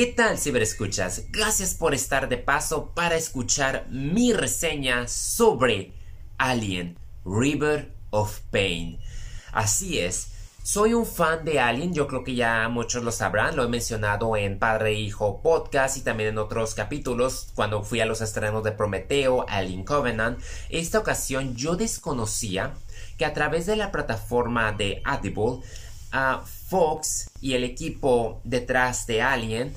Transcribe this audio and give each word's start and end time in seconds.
¿Qué 0.00 0.06
tal 0.06 0.38
ciberescuchas? 0.38 1.24
Gracias 1.28 1.74
por 1.74 1.92
estar 1.92 2.30
de 2.30 2.38
paso 2.38 2.92
para 2.94 3.16
escuchar 3.16 3.84
mi 3.90 4.32
reseña 4.32 5.06
sobre 5.06 5.92
Alien 6.38 6.96
River 7.26 7.92
of 8.08 8.40
Pain. 8.50 8.98
Así 9.52 9.98
es, 9.98 10.28
soy 10.62 10.94
un 10.94 11.04
fan 11.04 11.44
de 11.44 11.60
Alien, 11.60 11.92
yo 11.92 12.06
creo 12.06 12.24
que 12.24 12.34
ya 12.34 12.66
muchos 12.70 13.04
lo 13.04 13.12
sabrán, 13.12 13.56
lo 13.56 13.62
he 13.62 13.68
mencionado 13.68 14.38
en 14.38 14.58
Padre 14.58 14.94
Hijo 14.94 15.42
Podcast 15.42 15.98
y 15.98 16.00
también 16.00 16.30
en 16.30 16.38
otros 16.38 16.74
capítulos 16.74 17.48
cuando 17.54 17.82
fui 17.82 18.00
a 18.00 18.06
los 18.06 18.22
estrenos 18.22 18.64
de 18.64 18.72
Prometeo, 18.72 19.44
Alien 19.50 19.84
Covenant. 19.84 20.40
Esta 20.70 20.98
ocasión 20.98 21.56
yo 21.56 21.76
desconocía 21.76 22.72
que 23.18 23.26
a 23.26 23.34
través 23.34 23.66
de 23.66 23.76
la 23.76 23.92
plataforma 23.92 24.72
de 24.72 25.02
Audible, 25.04 25.60
a 26.10 26.42
Fox 26.68 27.30
y 27.42 27.52
el 27.52 27.64
equipo 27.64 28.40
detrás 28.44 29.06
de 29.06 29.20
Alien 29.20 29.74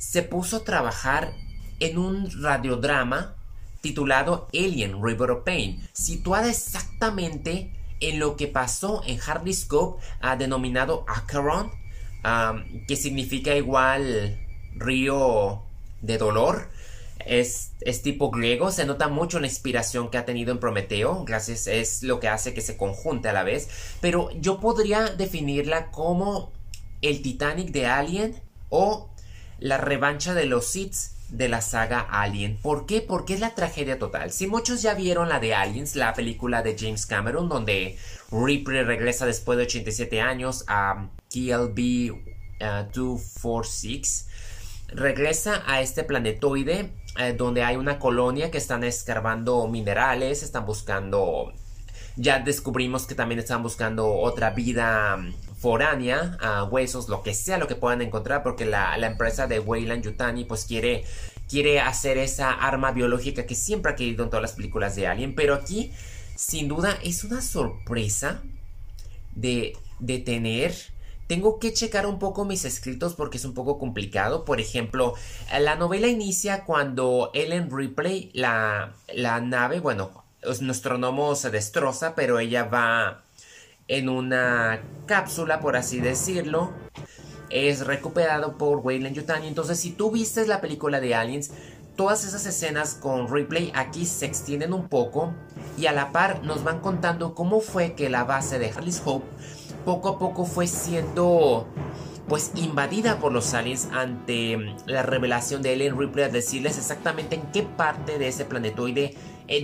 se 0.00 0.22
puso 0.22 0.56
a 0.56 0.64
trabajar 0.64 1.34
en 1.78 1.98
un 1.98 2.42
radiodrama 2.42 3.36
titulado 3.82 4.48
Alien 4.54 5.02
River 5.02 5.30
of 5.30 5.44
Pain, 5.44 5.86
situada 5.92 6.48
exactamente 6.48 7.70
en 8.00 8.18
lo 8.18 8.36
que 8.36 8.46
pasó 8.46 9.02
en 9.06 9.18
Harley 9.20 9.52
Scope, 9.52 10.02
ah, 10.22 10.36
denominado 10.36 11.04
Acheron, 11.06 11.70
que 12.88 12.96
significa 12.96 13.54
igual 13.54 14.38
río 14.74 15.62
de 16.00 16.16
dolor. 16.16 16.70
Es, 17.26 17.72
es, 17.82 18.00
tipo 18.00 18.30
griego, 18.30 18.72
se 18.72 18.86
nota 18.86 19.08
mucho 19.08 19.38
la 19.38 19.46
inspiración 19.46 20.10
que 20.10 20.16
ha 20.16 20.24
tenido 20.24 20.52
en 20.52 20.58
Prometeo, 20.58 21.24
gracias 21.26 21.66
es 21.66 22.02
lo 22.02 22.18
que 22.18 22.28
hace 22.28 22.54
que 22.54 22.62
se 22.62 22.78
conjunte 22.78 23.28
a 23.28 23.34
la 23.34 23.42
vez, 23.42 23.68
pero 24.00 24.30
yo 24.40 24.58
podría 24.58 25.04
definirla 25.10 25.90
como 25.90 26.50
el 27.02 27.20
Titanic 27.20 27.68
de 27.72 27.86
Alien 27.86 28.40
o 28.70 29.10
la 29.60 29.76
revancha 29.76 30.34
de 30.34 30.46
los 30.46 30.66
Sith 30.66 30.94
de 31.28 31.48
la 31.48 31.60
saga 31.60 32.00
Alien. 32.00 32.58
¿Por 32.60 32.86
qué? 32.86 33.00
Porque 33.00 33.34
es 33.34 33.40
la 33.40 33.54
tragedia 33.54 33.98
total. 33.98 34.32
Si 34.32 34.46
muchos 34.46 34.82
ya 34.82 34.94
vieron 34.94 35.28
la 35.28 35.38
de 35.38 35.54
Aliens, 35.54 35.94
la 35.94 36.12
película 36.12 36.62
de 36.62 36.76
James 36.78 37.06
Cameron, 37.06 37.48
donde 37.48 37.96
Ripley 38.32 38.82
regresa 38.82 39.26
después 39.26 39.56
de 39.56 39.64
87 39.64 40.20
años 40.20 40.64
a 40.66 41.08
KLB 41.32 42.16
246, 42.92 44.26
uh, 44.26 44.96
regresa 44.96 45.62
a 45.66 45.80
este 45.80 46.02
planetoide 46.02 46.90
eh, 47.18 47.32
donde 47.32 47.62
hay 47.62 47.76
una 47.76 47.98
colonia 47.98 48.50
que 48.50 48.58
están 48.58 48.84
escarbando 48.84 49.66
minerales, 49.68 50.42
están 50.42 50.66
buscando... 50.66 51.52
Ya 52.16 52.40
descubrimos 52.40 53.06
que 53.06 53.14
también 53.14 53.38
están 53.38 53.62
buscando 53.62 54.12
otra 54.12 54.50
vida 54.50 55.16
foránea, 55.60 56.38
huesos, 56.70 57.10
lo 57.10 57.22
que 57.22 57.34
sea 57.34 57.58
lo 57.58 57.68
que 57.68 57.74
puedan 57.74 58.00
encontrar, 58.00 58.42
porque 58.42 58.64
la, 58.64 58.96
empresa 59.06 59.46
de 59.46 59.60
Weyland 59.60 60.02
Yutani 60.02 60.44
pues 60.44 60.64
quiere, 60.64 61.04
quiere 61.48 61.80
hacer 61.80 62.16
esa 62.16 62.50
arma 62.50 62.92
biológica 62.92 63.44
que 63.44 63.54
siempre 63.54 63.92
ha 63.92 63.94
querido 63.94 64.24
en 64.24 64.30
todas 64.30 64.42
las 64.42 64.52
películas 64.52 64.96
de 64.96 65.06
Alien, 65.06 65.34
pero 65.34 65.54
aquí 65.54 65.92
sin 66.34 66.66
duda 66.66 66.98
es 67.04 67.24
una 67.24 67.42
sorpresa 67.42 68.42
de, 69.34 69.76
de 69.98 70.18
tener... 70.18 70.74
Tengo 71.26 71.60
que 71.60 71.72
checar 71.72 72.06
un 72.06 72.18
poco 72.18 72.44
mis 72.44 72.64
escritos 72.64 73.14
porque 73.14 73.36
es 73.36 73.44
un 73.44 73.54
poco 73.54 73.78
complicado. 73.78 74.44
Por 74.44 74.60
ejemplo, 74.60 75.14
la 75.60 75.76
novela 75.76 76.08
inicia 76.08 76.64
cuando 76.64 77.30
Ellen 77.34 77.70
Ripley, 77.70 78.32
la, 78.34 78.94
la 79.14 79.40
nave, 79.40 79.78
bueno, 79.78 80.24
nuestro 80.60 80.98
gnomo 80.98 81.36
se 81.36 81.50
destroza, 81.50 82.16
pero 82.16 82.40
ella 82.40 82.64
va 82.64 83.22
en 83.90 84.08
una 84.08 84.80
cápsula, 85.06 85.60
por 85.60 85.76
así 85.76 86.00
decirlo. 86.00 86.70
Es 87.50 87.84
recuperado 87.84 88.56
por 88.56 88.78
Wayland 88.78 89.16
Yutani. 89.16 89.48
Entonces, 89.48 89.80
si 89.80 89.90
tú 89.90 90.12
viste 90.12 90.46
la 90.46 90.60
película 90.60 91.00
de 91.00 91.16
Aliens, 91.16 91.50
todas 91.96 92.24
esas 92.24 92.46
escenas 92.46 92.94
con 92.94 93.28
replay 93.28 93.72
aquí 93.74 94.06
se 94.06 94.26
extienden 94.26 94.72
un 94.72 94.88
poco 94.88 95.34
y 95.76 95.86
a 95.86 95.92
la 95.92 96.12
par 96.12 96.44
nos 96.44 96.62
van 96.62 96.78
contando 96.78 97.34
cómo 97.34 97.60
fue 97.60 97.94
que 97.94 98.08
la 98.08 98.22
base 98.22 98.60
de 98.60 98.70
Harley's 98.70 99.02
Hope 99.04 99.26
poco 99.84 100.08
a 100.10 100.18
poco 100.18 100.44
fue 100.44 100.68
siendo 100.68 101.66
pues 102.28 102.52
invadida 102.54 103.18
por 103.18 103.32
los 103.32 103.54
aliens 103.54 103.88
ante 103.92 104.56
la 104.86 105.02
revelación 105.02 105.62
de 105.62 105.72
Ellen 105.72 105.98
Ripley 105.98 106.26
a 106.26 106.28
decirles 106.28 106.78
exactamente 106.78 107.34
en 107.34 107.42
qué 107.52 107.64
parte 107.64 108.18
de 108.18 108.28
ese 108.28 108.44
planetoide 108.44 109.16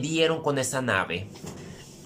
dieron 0.02 0.42
con 0.42 0.58
esa 0.58 0.82
nave. 0.82 1.28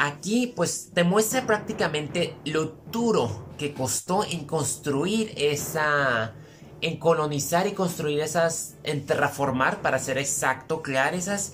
Aquí 0.02 0.46
pues 0.56 0.92
te 0.94 1.04
muestra 1.04 1.46
prácticamente 1.46 2.34
lo 2.46 2.74
duro 2.90 3.44
que 3.58 3.74
costó 3.74 4.24
en 4.24 4.46
construir 4.46 5.34
esa... 5.36 6.32
en 6.80 6.98
colonizar 6.98 7.66
y 7.66 7.72
construir 7.72 8.20
esas... 8.20 8.76
en 8.82 9.04
terraformar 9.04 9.82
para 9.82 9.98
ser 9.98 10.16
exacto, 10.16 10.80
crear 10.80 11.14
esas 11.14 11.52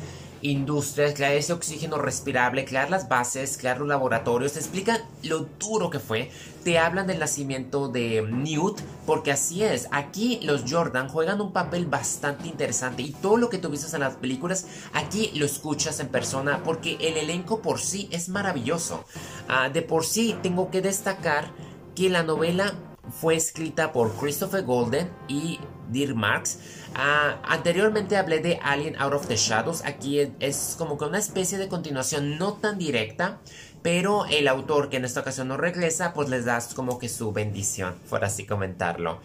industrias, 0.50 1.14
crear 1.14 1.32
ese 1.32 1.52
oxígeno 1.52 1.98
respirable, 1.98 2.64
crear 2.64 2.90
las 2.90 3.08
bases, 3.08 3.58
crear 3.58 3.78
los 3.78 3.88
laboratorios, 3.88 4.52
te 4.52 4.58
explican 4.58 5.00
lo 5.22 5.46
duro 5.58 5.90
que 5.90 5.98
fue, 5.98 6.30
te 6.64 6.78
hablan 6.78 7.06
del 7.06 7.18
nacimiento 7.18 7.88
de 7.88 8.22
Newt, 8.22 8.80
porque 9.06 9.32
así 9.32 9.62
es, 9.62 9.88
aquí 9.90 10.40
los 10.42 10.64
Jordan 10.68 11.08
juegan 11.08 11.40
un 11.40 11.52
papel 11.52 11.86
bastante 11.86 12.48
interesante 12.48 13.02
y 13.02 13.10
todo 13.10 13.36
lo 13.36 13.48
que 13.48 13.58
tuviste 13.58 13.94
en 13.94 14.00
las 14.00 14.16
películas, 14.16 14.66
aquí 14.92 15.30
lo 15.34 15.44
escuchas 15.46 16.00
en 16.00 16.08
persona, 16.08 16.62
porque 16.64 16.96
el 17.00 17.16
elenco 17.16 17.60
por 17.60 17.80
sí 17.80 18.08
es 18.10 18.28
maravilloso. 18.28 19.04
Ah, 19.48 19.68
de 19.68 19.82
por 19.82 20.04
sí 20.04 20.36
tengo 20.42 20.70
que 20.70 20.82
destacar 20.82 21.50
que 21.94 22.10
la 22.10 22.22
novela 22.22 22.74
fue 23.10 23.36
escrita 23.36 23.92
por 23.92 24.14
Christopher 24.16 24.64
Golden 24.64 25.10
y 25.28 25.58
Dear 25.90 26.14
Marx. 26.14 26.58
Ah, 26.94 27.40
anteriormente 27.44 28.16
hablé 28.16 28.40
de 28.40 28.58
Alien 28.62 28.96
Out 28.96 29.14
of 29.14 29.26
the 29.28 29.36
Shadows. 29.36 29.84
Aquí 29.84 30.20
es, 30.40 30.74
como 30.78 30.98
que 30.98 31.04
una 31.04 31.18
especie 31.18 31.58
de 31.58 31.68
continuación 31.68 32.38
no 32.38 32.54
tan 32.54 32.78
directa. 32.78 33.38
Pero 33.82 34.26
el 34.26 34.48
autor 34.48 34.88
que 34.88 34.96
en 34.96 35.04
esta 35.04 35.20
ocasión 35.20 35.46
no 35.46 35.56
regresa, 35.56 36.12
pues 36.12 36.28
les 36.28 36.44
das 36.44 36.74
como 36.74 36.98
que 36.98 37.08
su 37.08 37.32
bendición, 37.32 37.94
por 38.10 38.24
así 38.24 38.44
comentarlo. 38.44 39.20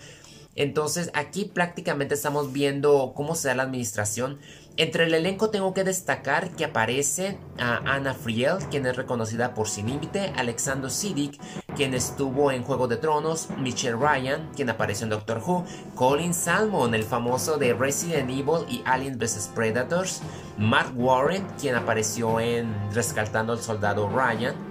Entonces 0.56 1.10
aquí 1.14 1.46
prácticamente 1.46 2.14
estamos 2.14 2.52
viendo 2.52 3.14
cómo 3.16 3.36
se 3.36 3.48
da 3.48 3.56
la 3.56 3.64
administración. 3.64 4.40
Entre 4.78 5.04
el 5.04 5.14
elenco 5.14 5.50
tengo 5.50 5.74
que 5.74 5.84
destacar 5.84 6.52
que 6.52 6.64
aparece 6.64 7.38
a 7.60 7.82
Anna 7.86 8.14
Friel, 8.14 8.58
quien 8.70 8.86
es 8.86 8.96
reconocida 8.96 9.54
por 9.54 9.68
Sin 9.68 9.88
Límite, 9.88 10.34
Alexander 10.38 10.90
Siddiq, 10.90 11.40
quien 11.76 11.94
estuvo 11.94 12.52
en 12.52 12.64
Juego 12.64 12.88
de 12.88 12.96
Tronos, 12.96 13.50
Michelle 13.58 13.98
Ryan, 13.98 14.50
quien 14.56 14.70
apareció 14.70 15.04
en 15.04 15.10
Doctor 15.10 15.42
Who, 15.46 15.66
Colin 15.94 16.34
Salmon, 16.34 16.96
el 16.96 17.04
famoso 17.04 17.58
de 17.58 17.74
Resident 17.74 18.30
Evil 18.30 18.66
y 18.70 18.82
Alien 18.86 19.20
vs 19.20 19.52
Predators, 19.54 20.22
Mark 20.58 20.94
Warren, 20.96 21.46
quien 21.60 21.76
apareció 21.76 22.40
en 22.40 22.74
Rescatando 22.94 23.52
al 23.52 23.60
Soldado 23.60 24.10
Ryan, 24.10 24.71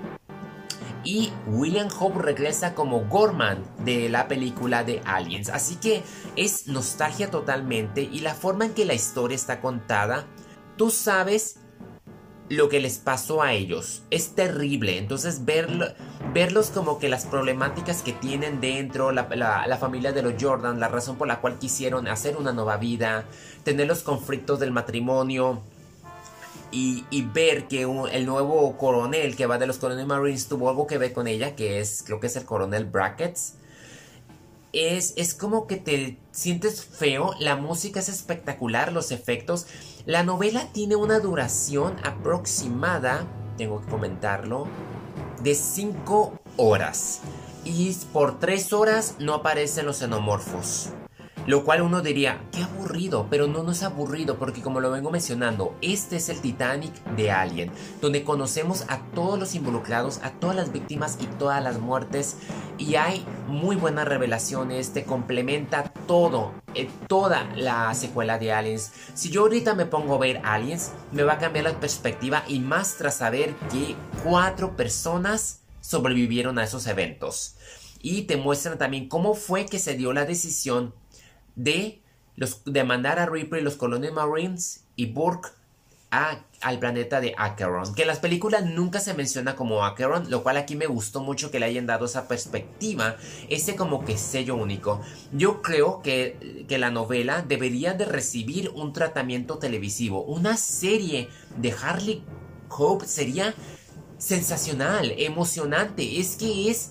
y 1.05 1.33
William 1.47 1.89
Hope 1.99 2.21
regresa 2.21 2.75
como 2.75 3.07
Gorman 3.07 3.63
de 3.85 4.09
la 4.09 4.29
película 4.29 4.85
de 4.85 5.01
Aliens. 5.05 5.49
Así 5.49 5.77
que 5.77 6.03
es 6.37 6.67
nostalgia 6.67 7.31
totalmente 7.31 8.03
y 8.03 8.21
la 8.21 8.35
forma 8.35 8.67
en 8.67 8.75
que 8.75 8.85
la 8.85 8.95
historia 8.95 9.35
está 9.35 9.61
contada, 9.61 10.27
tú 10.77 10.91
sabes 10.91 11.61
lo 12.51 12.69
que 12.69 12.81
les 12.81 12.99
pasó 12.99 13.43
a 13.43 13.53
ellos. 13.53 14.03
Es 14.11 14.35
terrible. 14.35 14.99
Entonces 14.99 15.45
verlos 15.45 16.71
como 16.75 16.99
que 16.99 17.09
las 17.09 17.25
problemáticas 17.25 18.03
que 18.03 18.13
tienen 18.13 18.61
dentro, 18.61 19.13
la, 19.13 19.29
la, 19.31 19.77
familia 19.79 20.13
de 20.13 20.23
los 20.23 20.35
Jordan, 20.39 20.81
la 20.81 20.89
razón 20.89 21.17
por 21.17 21.29
la 21.29 21.41
cual 21.41 21.59
quisieron 21.59 22.09
hacer 22.09 22.37
una 22.37 22.53
nueva 22.53 22.77
vida, 22.77 23.25
tener 23.63 23.87
los 23.87 24.03
conflictos 24.03 24.59
del 24.59 24.73
matrimonio, 24.73 25.63
y, 26.73 27.23
ver 27.33 27.69
que 27.69 27.83
el 27.83 28.27
nuevo 28.27 28.77
coronel 28.77 29.37
que 29.37 29.47
va 29.47 29.59
de 29.59 29.67
los 29.67 29.79
Coronel 29.79 30.07
Marines 30.07 30.49
tuvo 30.49 30.69
algo 30.69 30.87
que 30.87 30.99
ver 30.99 31.13
con 31.13 31.27
ella, 31.27 31.57
que 31.57 31.81
es, 31.81 32.03
creo 32.05 32.21
que 32.21 32.29
es 32.29 32.37
el 32.37 32.45
coronel 32.45 32.85
Brackets. 32.85 33.55
Es, 34.73 35.15
es 35.17 35.35
como 35.35 35.67
que 35.67 35.77
te 35.77 36.17
sientes 36.31 36.85
feo, 36.85 37.35
la 37.41 37.57
música 37.57 37.99
es 38.01 38.09
espectacular, 38.09 38.93
los 38.93 39.11
efectos. 39.11 39.67
La 40.07 40.23
novela 40.23 40.69
tiene 40.73 40.95
una 40.95 41.19
duración 41.19 41.97
aproximada, 42.05 43.27
tengo 43.57 43.81
que 43.81 43.91
comentarlo, 43.91 44.69
de 45.43 45.55
5 45.55 46.39
horas. 46.57 47.21
Y 47.65 47.93
por 48.13 48.39
3 48.39 48.73
horas 48.73 49.17
no 49.19 49.35
aparecen 49.35 49.87
los 49.87 49.99
xenomorfos. 49.99 50.91
Lo 51.47 51.65
cual 51.65 51.83
uno 51.83 52.03
diría, 52.03 52.43
qué 52.53 52.63
aburrido, 52.63 53.27
pero 53.31 53.47
no, 53.47 53.63
no 53.63 53.73
es 53.73 53.83
aburrido 53.83 54.39
porque 54.39 54.63
como 54.63 54.81
lo 54.81 54.91
vengo 54.91 55.11
mencionando, 55.11 55.75
este 55.81 56.17
es 56.17 56.29
el 56.29 56.41
Titanic 56.41 56.93
de 57.17 57.31
Alien, 57.31 57.71
donde 58.01 58.25
conocemos 58.25 58.85
a 58.89 58.99
todos 59.15 59.39
los 59.39 59.55
involucrados, 59.55 60.21
a 60.23 60.31
todas 60.33 60.57
las 60.57 60.73
víctimas 60.73 61.19
y 61.21 61.27
todas 61.27 61.63
las 61.63 61.79
muertes 61.79 62.37
y 62.81 62.95
hay 62.95 63.25
muy 63.47 63.77
buenas 63.77 64.09
revelaciones, 64.09 64.93
te 64.93 65.05
complementa 65.05 65.85
todo, 66.07 66.55
eh, 66.75 66.89
toda 67.09 67.45
la 67.55 67.93
secuela 67.95 68.39
de 68.39 68.53
Aliens. 68.53 68.91
Si 69.15 69.31
yo 69.31 69.43
ahorita 69.43 69.75
me 69.75 69.87
pongo 69.87 70.15
a 70.15 70.19
ver 70.19 70.41
Aliens, 70.45 70.93
me 71.13 71.23
va 71.23 71.35
a 71.35 71.39
cambiar 71.39 71.67
la 71.67 71.79
perspectiva 71.79 72.43
y 72.49 72.61
más 72.61 72.97
tras 72.97 73.17
saber 73.17 73.55
que 73.71 73.95
cuatro 74.25 74.77
personas 74.77 75.61
sobrevivieron 75.81 76.59
a 76.59 76.65
esos 76.65 76.87
eventos. 76.87 77.57
Y 78.03 78.23
te 78.23 78.39
muestran 78.39 78.79
también 78.79 79.09
cómo 79.09 79.35
fue 79.35 79.67
que 79.67 79.79
se 79.79 79.95
dio 79.95 80.15
la 80.15 80.25
decisión 80.25 80.95
de 81.57 82.01
los, 82.37 82.63
de 82.65 82.85
mandar 82.85 83.19
a 83.19 83.27
Ripley 83.27 83.63
los 83.63 83.77
Colonial 83.77 84.13
Marines 84.13 84.85
y 84.97 85.07
Burke 85.07 85.51
al 86.11 86.79
planeta 86.81 87.21
de 87.21 87.35
Acheron. 87.39 87.95
Que 87.95 88.03
en 88.03 88.09
las 88.09 88.19
películas 88.19 88.65
nunca 88.65 88.99
se 88.99 89.15
menciona 89.15 89.55
como 89.55 89.85
Acheron, 89.85 90.29
lo 90.29 90.43
cual 90.43 90.57
aquí 90.57 90.75
me 90.75 90.87
gustó 90.87 91.23
mucho 91.23 91.51
que 91.51 91.61
le 91.61 91.67
hayan 91.67 91.87
dado 91.87 92.07
esa 92.07 92.27
perspectiva, 92.27 93.17
ese 93.49 93.77
como 93.77 94.05
que 94.05 94.19
sello 94.19 94.57
único. 94.57 95.01
Yo 95.33 95.63
creo 95.63 96.03
que, 96.03 96.67
que 96.69 96.79
la 96.79 96.91
novela 96.91 97.43
debería 97.43 97.95
de 97.95 98.07
recibir 98.07 98.71
un 98.75 98.93
tratamiento 98.93 99.59
televisivo. 99.59 100.23
Una 100.23 100.57
serie 100.57 101.29
de 101.57 101.73
Harley 101.73 102.25
Hope 102.69 103.07
sería 103.07 103.55
sensacional, 104.19 105.15
emocionante. 105.17 106.19
Es 106.19 106.37
que 106.37 106.71
es, 106.71 106.91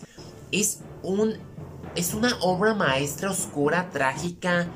es 0.52 0.80
un, 1.04 1.38
es 1.96 2.14
una 2.14 2.38
obra 2.42 2.74
maestra 2.74 3.32
oscura, 3.32 3.90
trágica, 3.90 4.68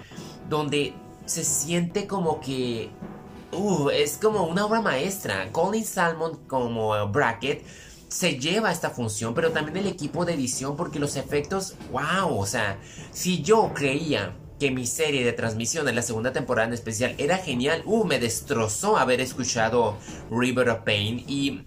donde 0.50 0.94
se 1.26 1.44
siente 1.44 2.08
como 2.08 2.40
que 2.40 2.90
uh, 3.52 3.90
es 3.90 4.18
como 4.22 4.46
una 4.46 4.66
obra 4.66 4.82
maestra. 4.82 5.52
Colin 5.52 5.86
Salmon 5.86 6.40
como 6.48 7.08
Bracket 7.10 7.64
se 8.08 8.38
lleva 8.38 8.72
esta 8.72 8.92
función, 8.92 9.34
pero 9.34 9.52
también 9.52 9.78
el 9.78 9.88
equipo 9.88 10.26
de 10.26 10.34
edición 10.34 10.78
porque 10.78 11.00
los 11.00 11.16
efectos, 11.16 11.76
wow, 11.92 12.38
o 12.38 12.46
sea, 12.46 12.78
si 13.12 13.42
yo 13.42 13.72
creía 13.74 14.36
que 14.60 14.70
mi 14.70 14.86
serie 14.86 15.26
de 15.26 15.34
transmisión 15.34 15.88
en 15.90 15.96
la 15.96 16.04
segunda 16.04 16.32
temporada 16.32 16.68
en 16.68 16.74
especial 16.74 17.16
era 17.18 17.38
genial, 17.38 17.82
uh, 17.86 18.06
me 18.06 18.20
destrozó 18.20 18.98
haber 18.98 19.20
escuchado 19.20 19.98
River 20.30 20.70
of 20.70 20.80
Pain 20.82 21.24
y 21.28 21.66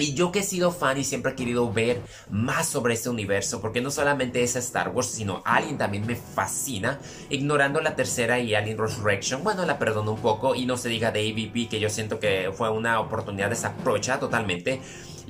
y 0.00 0.14
yo 0.14 0.32
que 0.32 0.40
he 0.40 0.42
sido 0.42 0.72
fan 0.72 0.98
y 0.98 1.04
siempre 1.04 1.32
he 1.32 1.34
querido 1.34 1.72
ver 1.72 2.00
más 2.30 2.68
sobre 2.68 2.94
este 2.94 3.08
universo, 3.08 3.60
porque 3.60 3.80
no 3.80 3.90
solamente 3.90 4.42
es 4.42 4.56
Star 4.56 4.88
Wars, 4.90 5.08
sino 5.08 5.42
Alien 5.44 5.78
también 5.78 6.06
me 6.06 6.16
fascina, 6.16 6.98
ignorando 7.28 7.80
la 7.80 7.96
tercera 7.96 8.38
y 8.38 8.54
Alien 8.54 8.78
Resurrection, 8.78 9.44
bueno, 9.44 9.64
la 9.64 9.78
perdono 9.78 10.12
un 10.12 10.20
poco 10.20 10.54
y 10.54 10.66
no 10.66 10.76
se 10.76 10.88
diga 10.88 11.10
de 11.10 11.30
AVP, 11.30 11.68
que 11.68 11.80
yo 11.80 11.90
siento 11.90 12.18
que 12.18 12.50
fue 12.54 12.70
una 12.70 13.00
oportunidad 13.00 13.50
desaprovechada 13.50 14.20
totalmente, 14.20 14.80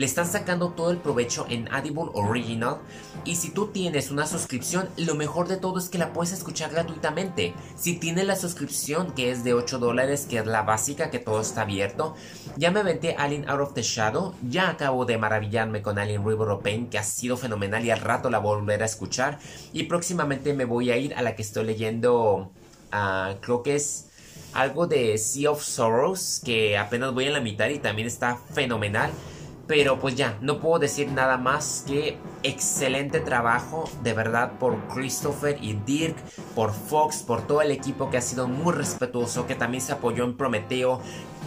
le 0.00 0.06
están 0.06 0.26
sacando 0.26 0.70
todo 0.70 0.92
el 0.92 0.96
provecho 0.96 1.44
en 1.50 1.70
Audible 1.70 2.08
Original. 2.14 2.78
Y 3.26 3.36
si 3.36 3.50
tú 3.50 3.66
tienes 3.66 4.10
una 4.10 4.26
suscripción, 4.26 4.88
lo 4.96 5.14
mejor 5.14 5.46
de 5.46 5.58
todo 5.58 5.78
es 5.78 5.90
que 5.90 5.98
la 5.98 6.14
puedes 6.14 6.32
escuchar 6.32 6.70
gratuitamente. 6.70 7.52
Si 7.76 7.98
tienes 7.98 8.26
la 8.26 8.34
suscripción 8.34 9.12
que 9.12 9.30
es 9.30 9.44
de 9.44 9.52
8 9.52 9.78
dólares, 9.78 10.24
que 10.26 10.38
es 10.38 10.46
la 10.46 10.62
básica, 10.62 11.10
que 11.10 11.18
todo 11.18 11.42
está 11.42 11.62
abierto, 11.62 12.14
ya 12.56 12.70
me 12.70 12.80
aventé 12.80 13.14
Alien 13.18 13.46
Out 13.46 13.60
of 13.60 13.74
the 13.74 13.82
Shadow. 13.82 14.34
Ya 14.48 14.70
acabo 14.70 15.04
de 15.04 15.18
maravillarme 15.18 15.82
con 15.82 15.98
Alien 15.98 16.26
River 16.26 16.48
of 16.48 16.62
Pain, 16.62 16.88
que 16.88 16.96
ha 16.96 17.04
sido 17.04 17.36
fenomenal 17.36 17.84
y 17.84 17.90
al 17.90 18.00
rato 18.00 18.30
la 18.30 18.38
volveré 18.38 18.84
a 18.84 18.86
escuchar. 18.86 19.38
Y 19.74 19.82
próximamente 19.82 20.54
me 20.54 20.64
voy 20.64 20.90
a 20.90 20.96
ir 20.96 21.14
a 21.14 21.20
la 21.20 21.36
que 21.36 21.42
estoy 21.42 21.66
leyendo, 21.66 22.50
uh, 22.90 23.38
creo 23.42 23.62
que 23.62 23.74
es 23.74 24.06
algo 24.54 24.86
de 24.86 25.18
Sea 25.18 25.50
of 25.50 25.62
Sorrows, 25.62 26.40
que 26.42 26.78
apenas 26.78 27.12
voy 27.12 27.26
en 27.26 27.34
la 27.34 27.40
mitad 27.42 27.68
y 27.68 27.78
también 27.78 28.08
está 28.08 28.38
fenomenal. 28.54 29.10
Pero 29.70 30.00
pues 30.00 30.16
ya, 30.16 30.36
no 30.40 30.58
puedo 30.58 30.80
decir 30.80 31.12
nada 31.12 31.36
más 31.36 31.84
que 31.86 32.18
excelente 32.42 33.20
trabajo, 33.20 33.88
de 34.02 34.14
verdad, 34.14 34.54
por 34.58 34.76
Christopher 34.88 35.58
y 35.62 35.74
Dirk, 35.74 36.16
por 36.56 36.72
Fox, 36.72 37.18
por 37.18 37.46
todo 37.46 37.62
el 37.62 37.70
equipo 37.70 38.10
que 38.10 38.16
ha 38.16 38.20
sido 38.20 38.48
muy 38.48 38.72
respetuoso, 38.72 39.46
que 39.46 39.54
también 39.54 39.80
se 39.80 39.92
apoyó 39.92 40.24
en 40.24 40.36
Prometeo, 40.36 41.00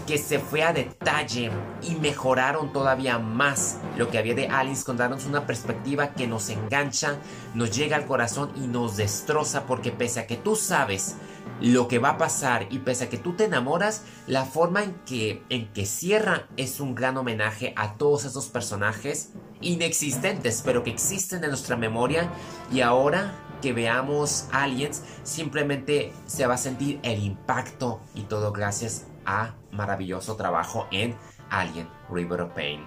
que 0.08 0.18
se 0.18 0.40
fue 0.40 0.64
a 0.64 0.72
detalle 0.72 1.52
y 1.82 1.96
mejoraron 1.96 2.72
todavía 2.72 3.20
más 3.20 3.80
lo 3.98 4.10
que 4.10 4.20
había 4.20 4.36
de 4.36 4.48
Alice, 4.48 4.86
con 4.86 4.96
darnos 4.96 5.26
una 5.26 5.46
perspectiva 5.46 6.14
que 6.14 6.26
nos 6.26 6.50
engancha, 6.50 7.18
nos 7.54 7.76
llega 7.76 7.98
al 7.98 8.06
corazón 8.06 8.54
y 8.56 8.68
nos 8.68 8.96
destroza, 8.96 9.66
porque 9.66 9.92
pese 9.92 10.22
a 10.22 10.28
que 10.28 10.38
tú 10.38 10.56
sabes 10.56 11.18
lo 11.62 11.88
que 11.88 12.00
va 12.00 12.10
a 12.10 12.18
pasar 12.18 12.68
y 12.70 12.80
pese 12.80 13.06
a 13.06 13.10
que 13.10 13.18
tú 13.18 13.34
te 13.34 13.46
enamoras, 13.46 14.04
la 14.28 14.46
forma 14.46 14.84
en 14.84 14.94
que, 15.06 15.44
en 15.50 15.72
que 15.74 15.86
cierra 15.86 16.48
es 16.58 16.80
un 16.80 16.96
gran 16.96 17.18
homenaje 17.18 17.74
a 17.76 17.96
todos 17.96 18.26
esos 18.26 18.48
personajes 18.48 19.32
inexistentes, 19.62 20.62
pero 20.66 20.84
que 20.84 20.90
existen 20.92 21.44
en 21.44 21.50
nuestra 21.50 21.78
memoria 21.78 22.30
y 22.72 22.82
ahora 22.82 23.34
que 23.62 23.72
veamos 23.72 24.48
aliens, 24.52 25.04
simplemente 25.24 26.12
se 26.28 26.46
va 26.46 26.56
a 26.56 26.58
sentir 26.58 27.00
el 27.02 27.24
impacto 27.24 28.02
y 28.14 28.24
todo 28.24 28.52
gracias 28.52 29.06
a 29.26 29.56
maravilloso 29.72 30.36
trabajo 30.36 30.88
en 30.92 31.16
Alien 31.50 31.88
River 32.10 32.42
of 32.42 32.52
Pain. 32.52 32.82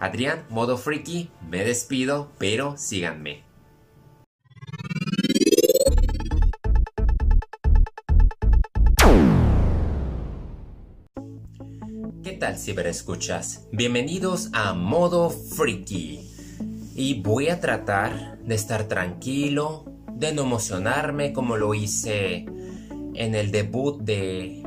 Adrián, 0.00 0.46
modo 0.48 0.78
freaky, 0.78 1.30
me 1.46 1.62
despido, 1.64 2.30
pero 2.38 2.78
síganme. 2.78 3.49
Tal 12.40 12.56
ciberescuchas? 12.56 13.68
Bienvenidos 13.70 14.48
a 14.54 14.72
Modo 14.72 15.28
Freaky. 15.28 16.20
Y 16.96 17.20
voy 17.20 17.48
a 17.50 17.60
tratar 17.60 18.38
de 18.38 18.54
estar 18.54 18.84
tranquilo, 18.84 19.84
de 20.14 20.32
no 20.32 20.42
emocionarme 20.42 21.34
como 21.34 21.58
lo 21.58 21.74
hice 21.74 22.46
en 23.14 23.34
el 23.34 23.50
debut 23.50 24.00
de, 24.00 24.66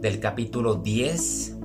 del 0.00 0.18
capítulo 0.18 0.76
10 0.76 1.58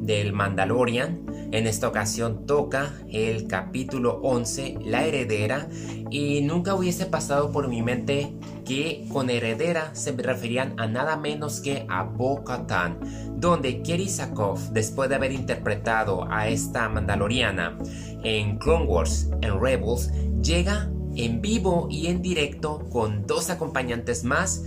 del 0.00 0.32
Mandalorian. 0.32 1.26
En 1.52 1.66
esta 1.66 1.86
ocasión 1.86 2.46
toca 2.46 2.94
el 3.10 3.46
capítulo 3.46 4.20
11, 4.22 4.78
La 4.86 5.04
heredera, 5.04 5.68
y 6.10 6.40
nunca 6.40 6.74
hubiese 6.74 7.04
pasado 7.04 7.52
por 7.52 7.68
mi 7.68 7.82
mente 7.82 8.32
que 8.64 9.04
con 9.12 9.28
heredera 9.28 9.94
se 9.94 10.12
referían 10.12 10.80
a 10.80 10.86
nada 10.86 11.18
menos 11.18 11.60
que 11.60 11.84
a 11.90 12.04
Bo-Katan, 12.04 12.98
donde 13.38 13.82
Kerry 13.82 14.08
Sakov, 14.08 14.58
después 14.72 15.10
de 15.10 15.16
haber 15.16 15.32
interpretado 15.32 16.26
a 16.30 16.48
esta 16.48 16.88
Mandaloriana 16.88 17.78
en 18.24 18.56
Clone 18.56 18.86
Wars, 18.86 19.28
en 19.42 19.60
Rebels, 19.60 20.10
llega 20.42 20.90
en 21.16 21.42
vivo 21.42 21.86
y 21.90 22.06
en 22.06 22.22
directo 22.22 22.88
con 22.88 23.26
dos 23.26 23.50
acompañantes 23.50 24.24
más 24.24 24.64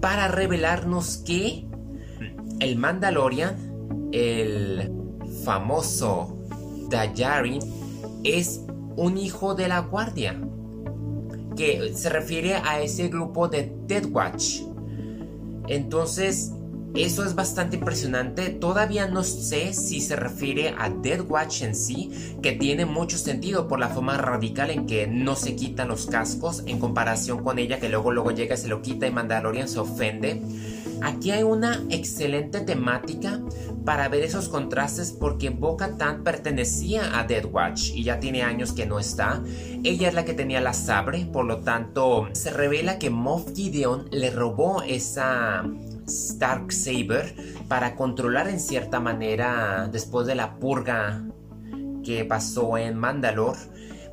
para 0.00 0.28
revelarnos 0.28 1.18
que 1.18 1.66
el 2.60 2.76
Mandalorian 2.76 4.08
el 4.12 5.01
famoso 5.44 6.38
Dayarin 6.88 7.60
es 8.24 8.62
un 8.96 9.16
hijo 9.16 9.54
de 9.54 9.68
la 9.68 9.80
guardia 9.80 10.40
que 11.56 11.92
se 11.94 12.08
refiere 12.08 12.54
a 12.54 12.80
ese 12.80 13.08
grupo 13.08 13.48
de 13.48 13.74
Dead 13.86 14.06
Watch. 14.06 14.60
Entonces, 15.68 16.52
eso 16.94 17.24
es 17.24 17.34
bastante 17.34 17.76
impresionante. 17.76 18.50
Todavía 18.50 19.08
no 19.08 19.22
sé 19.22 19.72
si 19.72 20.00
se 20.00 20.14
refiere 20.16 20.74
a 20.78 20.90
Dead 20.90 21.20
Watch 21.22 21.62
en 21.62 21.74
sí, 21.74 22.10
que 22.42 22.52
tiene 22.52 22.84
mucho 22.84 23.16
sentido 23.16 23.66
por 23.66 23.80
la 23.80 23.88
forma 23.88 24.18
radical 24.18 24.70
en 24.70 24.86
que 24.86 25.06
no 25.06 25.34
se 25.34 25.56
quitan 25.56 25.88
los 25.88 26.06
cascos 26.06 26.62
en 26.66 26.78
comparación 26.78 27.42
con 27.42 27.58
ella 27.58 27.80
que 27.80 27.88
luego 27.88 28.12
luego 28.12 28.30
llega 28.30 28.54
y 28.56 28.58
se 28.58 28.68
lo 28.68 28.82
quita 28.82 29.06
y 29.06 29.10
Mandalorian 29.10 29.68
se 29.68 29.78
ofende. 29.78 30.42
Aquí 31.02 31.30
hay 31.30 31.42
una 31.42 31.82
excelente 31.90 32.60
temática 32.60 33.40
para 33.84 34.08
ver 34.08 34.22
esos 34.22 34.48
contrastes 34.48 35.12
porque 35.12 35.50
Boca 35.50 35.96
Tan 35.96 36.22
pertenecía 36.22 37.18
a 37.18 37.24
Dead 37.24 37.44
Watch 37.44 37.90
y 37.94 38.04
ya 38.04 38.20
tiene 38.20 38.42
años 38.42 38.72
que 38.72 38.86
no 38.86 38.98
está. 38.98 39.42
Ella 39.82 40.08
es 40.08 40.14
la 40.14 40.24
que 40.24 40.34
tenía 40.34 40.60
la 40.60 40.72
sabre, 40.72 41.26
por 41.26 41.44
lo 41.44 41.58
tanto 41.58 42.28
se 42.32 42.50
revela 42.50 42.98
que 42.98 43.10
Moff 43.10 43.52
Gideon 43.54 44.08
le 44.10 44.30
robó 44.30 44.82
esa 44.82 45.64
Stark 46.06 46.72
Saber 46.72 47.34
para 47.68 47.96
controlar 47.96 48.48
en 48.48 48.60
cierta 48.60 49.00
manera 49.00 49.88
después 49.90 50.26
de 50.26 50.34
la 50.34 50.56
purga 50.56 51.22
que 52.04 52.24
pasó 52.24 52.76
en 52.76 52.96
Mandalore 52.96 53.58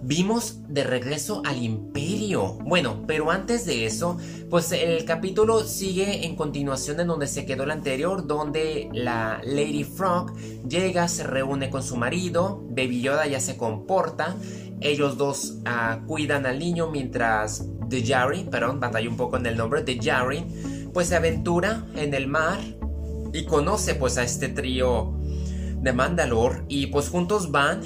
vimos 0.02 0.60
de 0.68 0.84
regreso 0.84 1.42
al 1.46 1.62
imperio. 1.62 2.54
Bueno, 2.64 3.04
pero 3.08 3.32
antes 3.32 3.66
de 3.66 3.86
eso, 3.86 4.18
pues 4.50 4.72
el 4.72 5.06
capítulo 5.06 5.64
sigue 5.64 6.26
en 6.26 6.36
continuación 6.36 7.00
en 7.00 7.08
donde 7.08 7.28
se 7.28 7.46
quedó 7.46 7.64
el 7.64 7.72
anterior, 7.72 8.26
donde 8.26 8.90
la 8.94 9.42
Lady 9.44 9.84
Frog 9.84 10.34
llega, 10.68 11.08
se 11.08 11.24
reúne 11.24 11.70
con 11.70 11.84
su 11.84 11.98
marido, 11.98 12.64
Baby 12.70 13.02
Yoda 13.02 13.28
ya 13.28 13.40
se 13.40 13.58
comporta, 13.58 14.36
ellos 14.82 15.18
dos 15.18 15.58
ah, 15.66 16.02
cuidan 16.08 16.46
al 16.46 16.60
niño 16.60 16.90
mientras 16.90 17.66
The 17.90 18.06
Jarry, 18.06 18.46
perdón, 18.46 18.80
batalla 18.80 19.10
un 19.10 19.18
poco 19.18 19.38
en 19.38 19.46
el 19.46 19.58
nombre, 19.58 19.82
The 19.82 20.00
Jarry, 20.02 20.46
pues 20.94 21.08
se 21.08 21.16
aventura 21.16 21.86
en 21.96 22.14
el 22.14 22.28
mar 22.28 22.60
y 23.34 23.46
conoce 23.46 23.96
pues 23.96 24.18
a 24.18 24.24
este 24.24 24.48
trío 24.48 25.14
de 25.82 25.94
Mandalore 25.94 26.64
y 26.68 26.88
pues 26.88 27.10
juntos 27.10 27.52
van 27.52 27.82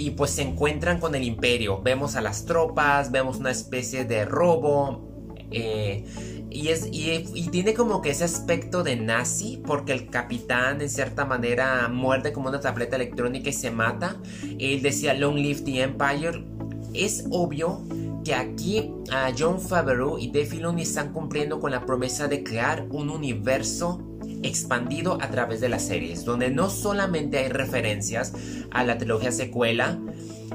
y 0.00 0.12
pues 0.12 0.30
se 0.30 0.42
encuentran 0.42 0.98
con 0.98 1.14
el 1.14 1.22
imperio. 1.24 1.82
Vemos 1.82 2.16
a 2.16 2.22
las 2.22 2.46
tropas, 2.46 3.10
vemos 3.10 3.36
una 3.36 3.50
especie 3.50 4.06
de 4.06 4.24
robo. 4.24 5.06
Eh, 5.50 6.04
y, 6.48 6.68
es, 6.68 6.88
y, 6.90 7.48
tiene 7.50 7.74
como 7.74 8.00
que 8.00 8.10
ese 8.10 8.24
aspecto 8.24 8.82
de 8.82 8.96
nazi, 8.96 9.62
porque 9.64 9.92
el 9.92 10.08
capitán 10.08 10.80
en 10.80 10.88
cierta 10.88 11.26
manera 11.26 11.86
muerde 11.88 12.32
como 12.32 12.48
una 12.48 12.60
tableta 12.60 12.96
electrónica 12.96 13.50
y 13.50 13.52
se 13.52 13.70
mata. 13.70 14.16
Él 14.58 14.80
decía 14.80 15.12
Long 15.12 15.36
Live 15.36 15.60
the 15.60 15.82
Empire. 15.82 16.46
Es 16.94 17.26
obvio 17.30 17.82
que 18.24 18.34
aquí 18.34 18.90
John 19.38 19.60
Favreau 19.60 20.18
y 20.18 20.28
Dave 20.28 20.46
Filoni 20.46 20.82
están 20.82 21.12
cumpliendo 21.12 21.60
con 21.60 21.72
la 21.72 21.84
promesa 21.84 22.26
de 22.26 22.42
crear 22.42 22.86
un 22.90 23.10
universo 23.10 24.09
expandido 24.42 25.18
a 25.20 25.30
través 25.30 25.60
de 25.60 25.68
las 25.68 25.86
series, 25.86 26.24
donde 26.24 26.50
no 26.50 26.70
solamente 26.70 27.38
hay 27.38 27.48
referencias 27.48 28.32
a 28.70 28.84
la 28.84 28.98
trilogía 28.98 29.32
secuela 29.32 29.98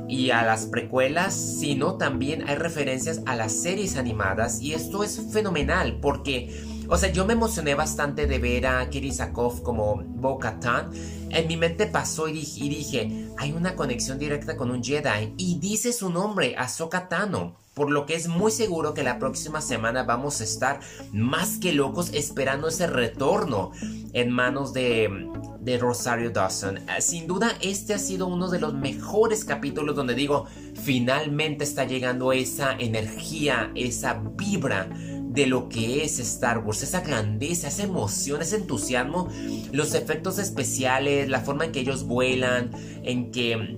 y 0.08 0.32
a 0.32 0.44
las 0.44 0.66
precuelas, 0.66 1.34
sino 1.34 1.96
también 1.96 2.48
hay 2.48 2.56
referencias 2.56 3.22
a 3.26 3.36
las 3.36 3.52
series 3.54 3.98
animadas 3.98 4.62
y 4.62 4.74
esto 4.74 5.04
es 5.04 5.22
fenomenal 5.32 6.00
porque, 6.02 6.64
o 6.88 6.98
sea, 6.98 7.12
yo 7.12 7.26
me 7.26 7.34
emocioné 7.34 7.76
bastante 7.76 8.28
de 8.28 8.40
ver 8.40 8.68
a 8.68 8.90
Kirisakov 8.90 9.64
como 9.64 10.04
Bo-Katan. 10.06 10.92
En 11.30 11.48
mi 11.48 11.58
mente 11.58 11.88
pasó 11.88 12.28
y 12.28 12.34
dije, 12.34 13.30
hay 13.38 13.52
una 13.52 13.76
conexión 13.76 14.20
directa 14.20 14.56
con 14.56 14.72
un 14.72 14.84
Jedi 14.84 15.34
y 15.38 15.60
dice 15.60 15.92
su 15.92 16.10
nombre, 16.10 16.56
Ahsoka 16.58 17.10
Tano 17.10 17.65
por 17.76 17.92
lo 17.92 18.06
que 18.06 18.16
es 18.16 18.28
muy 18.28 18.52
seguro 18.52 18.94
que 18.94 19.04
la 19.04 19.20
próxima 19.20 19.62
semana 19.62 20.04
vamos 20.04 20.42
a 20.42 20.46
estar 20.46 20.80
más 21.12 21.58
que 21.58 21.74
locos 21.74 22.10
esperando 22.14 22.70
ese 22.70 22.88
retorno 22.88 23.72
en 24.14 24.32
manos 24.32 24.74
de, 24.74 25.30
de 25.60 25.78
Rosario 25.78 26.32
Dawson. 26.32 26.78
Eh, 26.78 27.02
sin 27.02 27.28
duda, 27.28 27.52
este 27.62 27.94
ha 27.94 28.00
sido 28.00 28.28
uno 28.28 28.50
de 28.50 28.60
los 28.60 28.74
mejores 28.74 29.44
capítulos 29.44 29.96
donde 29.96 30.16
digo, 30.16 30.46
finalmente 30.82 31.66
está 31.66 31.84
llegando 31.84 32.32
esa 32.32 32.72
energía, 32.72 33.72
esa 33.76 34.14
vibra 34.14 34.88
de 35.36 35.48
lo 35.48 35.68
que 35.68 36.06
es 36.06 36.20
Star 36.20 36.60
Wars, 36.60 36.82
esa 36.82 37.02
grandeza, 37.02 37.68
esa 37.68 37.84
emoción, 37.84 38.42
ese 38.42 38.56
entusiasmo, 38.56 39.28
los 39.74 39.94
efectos 39.96 40.40
especiales, 40.40 41.28
la 41.28 41.42
forma 41.42 41.66
en 41.66 41.74
que 41.74 41.82
ellos 41.82 42.06
vuelan, 42.06 42.72
en 43.04 43.32
que 43.32 43.78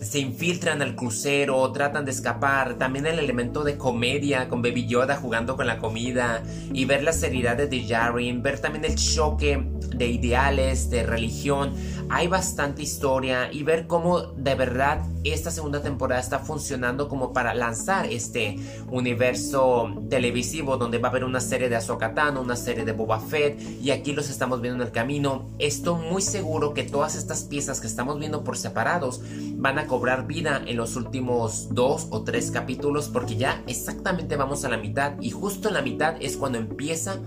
se 0.00 0.18
infiltran 0.18 0.82
al 0.82 0.94
crucero, 0.94 1.70
tratan 1.72 2.04
de 2.04 2.10
escapar, 2.10 2.74
también 2.78 3.06
el 3.06 3.18
elemento 3.18 3.64
de 3.64 3.76
comedia 3.76 4.48
con 4.48 4.62
Baby 4.62 4.86
Yoda 4.86 5.16
jugando 5.16 5.56
con 5.56 5.66
la 5.66 5.78
comida 5.78 6.42
y 6.72 6.84
ver 6.84 7.02
la 7.02 7.12
seriedad 7.12 7.56
de 7.56 7.66
Djarin, 7.66 8.42
ver 8.42 8.58
también 8.60 8.84
el 8.84 8.96
choque 8.96 9.64
de 9.94 10.06
ideales, 10.06 10.90
de 10.90 11.02
religión, 11.02 11.74
hay 12.08 12.28
bastante 12.28 12.82
historia 12.82 13.52
y 13.52 13.62
ver 13.62 13.86
cómo 13.86 14.20
de 14.20 14.54
verdad 14.54 15.02
esta 15.24 15.50
segunda 15.50 15.82
temporada 15.82 16.20
está 16.20 16.38
funcionando 16.38 17.08
como 17.08 17.32
para 17.32 17.54
lanzar 17.54 18.06
este 18.06 18.56
universo 18.90 19.92
televisivo 20.08 20.76
donde 20.76 20.98
va 20.98 21.08
a 21.08 21.10
haber 21.10 21.24
una 21.24 21.40
serie 21.40 21.68
de 21.68 21.76
Ahsoka 21.76 22.14
Tano, 22.14 22.40
una 22.40 22.56
serie 22.56 22.84
de 22.84 22.92
Boba 22.92 23.18
Fett 23.18 23.60
y 23.82 23.90
aquí 23.90 24.12
los 24.12 24.30
estamos 24.30 24.60
viendo 24.60 24.82
en 24.82 24.86
el 24.88 24.92
camino. 24.92 25.48
Estoy 25.58 26.00
muy 26.08 26.22
seguro 26.22 26.74
que 26.74 26.84
todas 26.84 27.16
estas 27.16 27.44
piezas 27.44 27.80
que 27.80 27.86
estamos 27.86 28.18
viendo 28.18 28.44
por 28.44 28.56
separados 28.56 29.20
van 29.56 29.78
a 29.78 29.86
cobrar 29.86 30.26
vida 30.26 30.62
en 30.66 30.76
los 30.76 30.96
últimos 30.96 31.68
dos 31.74 32.06
o 32.10 32.22
tres 32.22 32.50
capítulos 32.50 33.08
porque 33.08 33.36
ya 33.36 33.62
exactamente 33.66 34.36
vamos 34.36 34.64
a 34.64 34.68
la 34.68 34.76
mitad 34.76 35.14
y 35.20 35.30
justo 35.30 35.68
en 35.68 35.74
la 35.74 35.82
mitad 35.82 36.16
es 36.20 36.36
cuando 36.36 36.58
empieza 36.58 37.18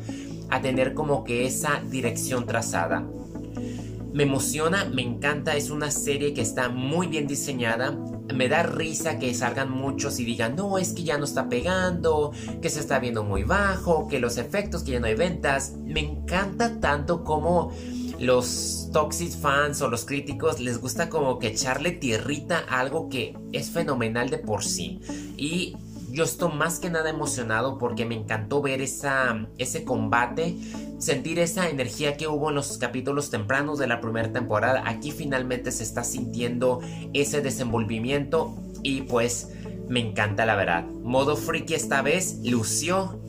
a 0.50 0.62
tener 0.62 0.93
como 0.93 1.24
que 1.24 1.45
esa 1.45 1.81
dirección 1.89 2.45
trazada. 2.45 3.05
Me 4.12 4.24
emociona, 4.24 4.86
me 4.86 5.04
encanta, 5.04 5.56
es 5.56 5.70
una 5.70 5.92
serie 5.92 6.34
que 6.34 6.42
está 6.42 6.70
muy 6.70 7.08
bien 7.08 7.28
diseñada. 7.28 7.92
Me 8.34 8.50
da 8.50 8.63
risa 8.63 9.20
que 9.20 9.34
salgan 9.34 9.72
muchos 9.72 10.20
y 10.20 10.25
digan, 10.25 10.56
no, 10.56 10.78
es 10.78 10.94
que 10.94 11.04
ya 11.04 11.18
no 11.18 11.25
está 11.25 11.48
pegando, 11.48 12.32
que 12.62 12.70
se 12.70 12.80
está 12.80 13.00
viendo 13.00 13.24
muy 13.24 13.44
bajo, 13.44 14.08
que 14.08 14.20
los 14.20 14.38
efectos, 14.38 14.84
que 14.84 14.92
ya 14.92 15.00
no 15.00 15.08
hay 15.08 15.16
ventas. 15.16 15.74
Me 15.86 16.00
encanta 16.00 16.80
tanto 16.80 17.24
como 17.24 17.72
los 18.20 18.89
toxic 18.92 19.32
fans 19.32 19.82
o 19.82 19.89
los 19.89 20.06
críticos 20.06 20.60
les 20.60 20.80
gusta 20.80 21.10
como 21.10 21.39
que 21.39 21.48
echarle 21.48 21.92
tierrita 21.92 22.66
a 22.68 22.80
algo 22.80 23.10
que 23.10 23.38
es 23.54 23.70
fenomenal 23.70 24.30
de 24.30 24.39
por 24.39 24.63
sí. 24.63 25.00
Y 25.38 25.78
yo 26.12 26.24
estoy 26.24 26.51
más 26.54 26.80
que 26.80 26.89
nada 26.89 27.10
emocionado 27.10 27.78
porque 27.78 28.06
me 28.06 28.16
encantó 28.16 28.62
ver 28.62 28.82
esa, 28.82 29.48
ese 29.58 29.84
combate, 29.84 30.58
sentir 30.98 31.39
esa 31.39 31.70
energía 31.70 32.18
que 32.18 32.28
hubo 32.28 32.50
en 32.50 32.56
los 32.56 32.78
capítulos 32.78 33.30
tempranos 33.30 33.80
de 33.80 33.88
la 33.88 34.01
primera 34.01 34.32
temporada. 34.32 34.84
Aquí 34.86 35.12
finalmente 35.12 35.72
se 35.72 35.84
está 35.84 36.04
sintiendo 36.04 36.82
ese 37.13 37.42
desenvolvimiento 37.42 38.56
y 38.84 39.04
pues 39.04 39.51
me 39.88 40.00
encanta 40.00 40.46
la 40.46 40.56
verdad. 40.56 40.86
Modo 40.86 41.36
Freaky 41.36 41.74
esta 41.74 42.01
vez 42.01 42.39
lució 42.44 43.20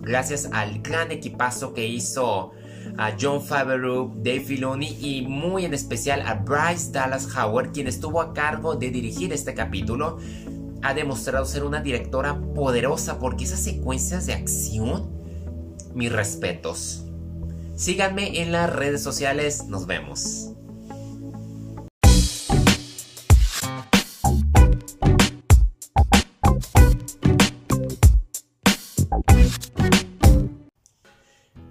gracias 0.00 0.48
al 0.52 0.80
gran 0.80 1.10
equipazo 1.10 1.72
que 1.74 1.86
hizo 1.86 2.52
a 2.96 3.12
John 3.20 3.42
Favreau, 3.42 4.12
Dave 4.16 4.40
Filoni 4.40 4.96
y 5.00 5.22
muy 5.22 5.64
en 5.64 5.74
especial 5.74 6.22
a 6.22 6.34
Bryce 6.34 6.92
Dallas 6.92 7.28
Howard, 7.36 7.72
quien 7.72 7.86
estuvo 7.86 8.20
a 8.20 8.32
cargo 8.32 8.76
de 8.76 8.90
dirigir 8.90 9.32
este 9.32 9.54
capítulo 9.54 10.18
ha 10.84 10.92
demostrado 10.92 11.46
ser 11.46 11.64
una 11.64 11.80
directora 11.80 12.38
poderosa 12.54 13.18
porque 13.18 13.44
esas 13.44 13.60
secuencias 13.60 14.26
de 14.26 14.34
acción, 14.34 15.10
mis 15.94 16.12
respetos. 16.12 17.06
Síganme 17.74 18.42
en 18.42 18.52
las 18.52 18.70
redes 18.70 19.02
sociales, 19.02 19.64
nos 19.66 19.86
vemos. 19.86 20.50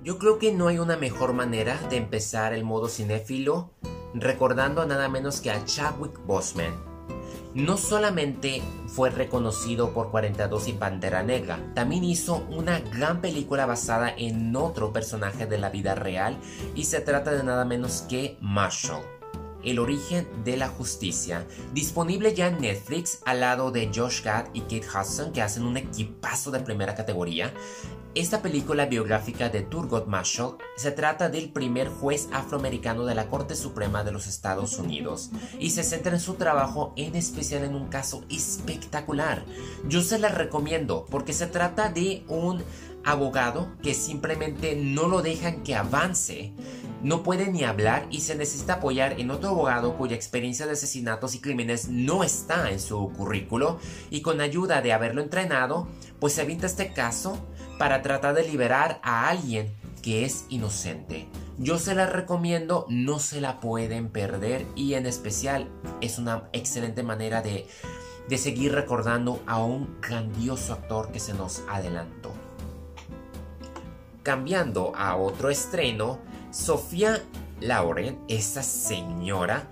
Yo 0.04 0.18
creo 0.18 0.40
que 0.40 0.52
no 0.52 0.70
hay 0.70 0.80
una 0.80 0.98
mejor 0.98 1.34
manera 1.34 1.80
de 1.92 1.98
empezar 1.98 2.52
el 2.52 2.64
modo 2.64 2.90
cinéfilo 2.90 3.70
recordando 4.16 4.84
nada 4.88 5.08
menos 5.08 5.40
que 5.40 5.52
a 5.52 5.64
Chadwick 5.66 6.20
Boseman 6.26 6.93
no 7.56 7.78
solamente 7.78 8.62
fue 8.88 9.10
reconocido 9.10 9.94
por 9.94 10.12
42 10.12 10.68
y 10.68 10.74
Pantera 10.74 11.24
Negra, 11.24 11.60
también 11.74 12.04
hizo 12.04 12.46
una 12.50 12.80
gran 12.80 13.22
película 13.22 13.66
basada 13.66 14.14
en 14.16 14.56
otro 14.56 14.94
personaje 14.94 15.46
de 15.46 15.58
la 15.58 15.70
vida 15.70 15.96
real 15.96 16.38
y 16.76 16.86
se 16.86 17.00
trata 17.00 17.32
de 17.32 17.44
nada 17.44 17.66
menos 17.66 18.06
que 18.10 18.38
Marshall. 18.42 19.13
El 19.64 19.80
origen 19.80 20.28
de 20.44 20.58
la 20.58 20.68
justicia, 20.68 21.46
disponible 21.74 22.34
ya 22.34 22.48
en 22.48 22.62
Netflix 22.62 23.20
al 23.26 23.40
lado 23.40 23.72
de 23.72 23.90
Josh 23.94 24.22
Gad 24.24 24.48
y 24.54 24.62
Kate 24.62 24.86
Hudson 24.88 25.32
que 25.32 25.42
hacen 25.42 25.64
un 25.64 25.78
equipazo 25.78 26.52
de 26.52 26.60
primera 26.60 26.96
categoría. 26.96 27.54
Esta 28.16 28.44
película 28.44 28.86
biográfica 28.86 29.50
de 29.50 29.64
Turgot 29.64 30.06
Marshall 30.06 30.58
se 30.76 30.92
trata 30.92 31.30
del 31.30 31.52
primer 31.52 31.90
juez 31.90 32.30
afroamericano 32.32 33.06
de 33.06 33.16
la 33.16 33.28
Corte 33.28 33.56
Suprema 33.56 34.04
de 34.04 34.12
los 34.12 34.28
Estados 34.28 34.78
Unidos 34.78 35.32
y 35.60 35.72
se 35.72 35.82
centra 35.82 36.14
en 36.14 36.20
su 36.20 36.36
trabajo 36.36 36.94
en 36.96 37.16
especial 37.16 37.64
en 37.64 37.74
un 37.74 37.88
caso 37.88 38.24
espectacular. 38.30 39.44
Yo 39.88 40.04
se 40.04 40.20
la 40.20 40.30
recomiendo 40.30 41.08
porque 41.10 41.34
se 41.34 41.48
trata 41.48 41.90
de 41.90 42.24
un 42.28 42.64
abogado 43.06 43.76
que 43.82 43.94
simplemente 43.94 44.76
no 44.76 45.08
lo 45.08 45.22
dejan 45.22 45.64
que 45.64 45.76
avance, 45.76 46.54
no 47.04 47.22
puede 47.22 47.52
ni 47.52 47.66
hablar 47.66 48.08
y 48.10 48.22
se 48.22 48.36
necesita 48.36 48.76
apoyar 48.76 49.20
en 49.20 49.30
otro 49.30 49.50
abogado 49.50 49.98
cuya 49.98 50.16
experiencia 50.16 50.66
de 50.66 50.72
asesinatos 50.72 51.36
y 51.36 51.40
crímenes 51.40 51.90
no 51.90 52.24
está 52.24 52.72
en 52.72 52.80
su 52.80 53.12
currículo 53.12 53.78
y 54.10 54.22
con 54.22 54.40
ayuda 54.40 54.82
de 54.82 54.94
haberlo 54.94 55.22
entrenado, 55.22 55.88
pues 56.20 56.34
se 56.34 56.44
evita 56.44 56.66
este 56.66 56.94
caso 56.94 57.46
para 57.78 58.02
tratar 58.02 58.36
de 58.36 58.48
liberar 58.48 59.02
a 59.04 59.28
alguien 59.28 59.76
que 60.02 60.24
es 60.24 60.46
inocente. 60.50 61.28
Yo 61.58 61.78
se 61.78 61.94
la 61.94 62.06
recomiendo, 62.06 62.86
no 62.90 63.20
se 63.20 63.42
la 63.42 63.60
pueden 63.60 64.10
perder 64.10 64.66
y 64.76 64.94
en 64.94 65.06
especial 65.06 65.70
es 66.00 66.20
una 66.20 66.50
excelente 66.54 67.04
manera 67.04 67.42
de, 67.42 67.68
de 68.30 68.38
seguir 68.38 68.72
recordando 68.74 69.42
a 69.46 69.62
un 69.62 70.00
grandioso 70.02 70.74
actor 70.74 71.12
que 71.12 71.20
se 71.20 71.34
nos 71.34 71.64
adelantó. 71.68 72.43
Cambiando 74.24 74.94
a 74.96 75.18
otro 75.18 75.50
estreno, 75.50 76.20
Sofía 76.50 77.22
Lauren, 77.60 78.20
esa 78.30 78.64
señora, 78.64 79.70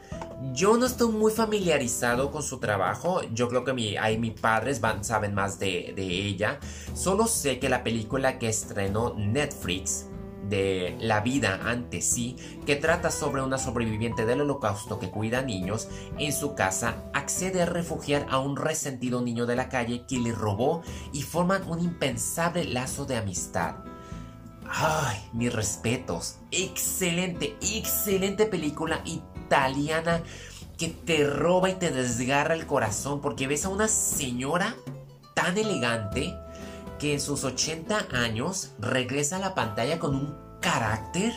yo 0.54 0.78
no 0.78 0.86
estoy 0.86 1.12
muy 1.12 1.32
familiarizado 1.32 2.32
con 2.32 2.44
su 2.44 2.60
trabajo. 2.60 3.22
Yo 3.34 3.48
creo 3.48 3.64
que 3.64 3.74
mi, 3.74 3.96
ahí 3.96 4.18
mis 4.18 4.34
padres 4.34 4.82
van, 4.82 5.06
saben 5.06 5.34
más 5.34 5.58
de, 5.58 5.94
de 5.96 6.04
ella. 6.04 6.60
Solo 6.94 7.28
sé 7.28 7.60
que 7.60 7.70
la 7.70 7.84
película 7.84 8.40
que 8.40 8.50
estrenó 8.50 9.14
Netflix 9.16 10.08
de 10.50 10.98
La 11.00 11.22
vida 11.22 11.62
ante 11.64 12.02
sí, 12.02 12.36
que 12.66 12.76
trata 12.76 13.10
sobre 13.10 13.42
una 13.42 13.58
sobreviviente 13.58 14.26
del 14.26 14.42
holocausto 14.42 15.00
que 15.00 15.10
cuida 15.10 15.40
a 15.40 15.44
niños, 15.44 15.88
en 16.18 16.34
su 16.34 16.56
casa 16.56 17.06
accede 17.14 17.62
a 17.62 17.68
refugiar 17.68 18.26
a 18.30 18.40
un 18.40 18.58
resentido 18.58 19.22
niño 19.22 19.46
de 19.46 19.56
la 19.56 19.70
calle 19.70 20.06
que 20.08 20.20
le 20.20 20.34
robó 20.34 20.82
y 21.14 21.22
forman 21.22 21.70
un 21.70 21.80
impensable 21.80 22.66
lazo 22.66 23.06
de 23.06 23.16
amistad. 23.16 23.91
Ay, 24.74 25.18
mis 25.34 25.54
respetos. 25.54 26.38
Excelente, 26.50 27.58
excelente 27.62 28.46
película 28.46 29.02
italiana 29.06 30.24
que 30.78 30.88
te 30.88 31.28
roba 31.28 31.70
y 31.70 31.76
te 31.76 31.92
desgarra 31.92 32.54
el 32.54 32.66
corazón 32.66 33.22
porque 33.22 33.48
ves 33.48 33.66
a 33.66 33.70
una 33.70 33.88
señora 33.90 34.76
tan 35.36 35.58
elegante 35.58 36.34
que 37.00 37.14
en 37.14 37.20
sus 37.20 37.44
80 37.44 38.08
años 38.14 38.72
regresa 38.80 39.36
a 39.36 39.40
la 39.40 39.56
pantalla 39.56 40.00
con 40.00 40.16
un 40.16 40.38
carácter 40.62 41.34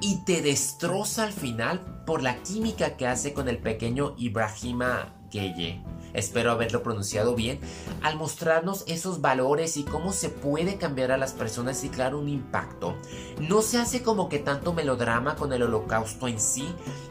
y 0.00 0.24
te 0.24 0.40
destroza 0.40 1.24
al 1.24 1.32
final 1.32 2.04
por 2.06 2.22
la 2.22 2.42
química 2.42 2.96
que 2.96 3.06
hace 3.06 3.32
con 3.34 3.48
el 3.48 3.58
pequeño 3.58 4.14
Ibrahima 4.18 5.14
Geye. 5.30 5.82
Espero 6.16 6.50
haberlo 6.50 6.82
pronunciado 6.82 7.34
bien, 7.34 7.60
al 8.02 8.16
mostrarnos 8.16 8.84
esos 8.86 9.20
valores 9.20 9.76
y 9.76 9.84
cómo 9.84 10.12
se 10.12 10.28
puede 10.28 10.76
cambiar 10.76 11.12
a 11.12 11.16
las 11.16 11.32
personas 11.32 11.84
y 11.84 11.88
crear 11.88 12.14
un 12.14 12.28
impacto. 12.28 12.96
No 13.38 13.62
se 13.62 13.78
hace 13.78 14.02
como 14.02 14.28
que 14.28 14.38
tanto 14.38 14.72
melodrama 14.72 15.36
con 15.36 15.52
el 15.52 15.62
holocausto 15.62 16.28
en 16.28 16.40
sí, 16.40 16.66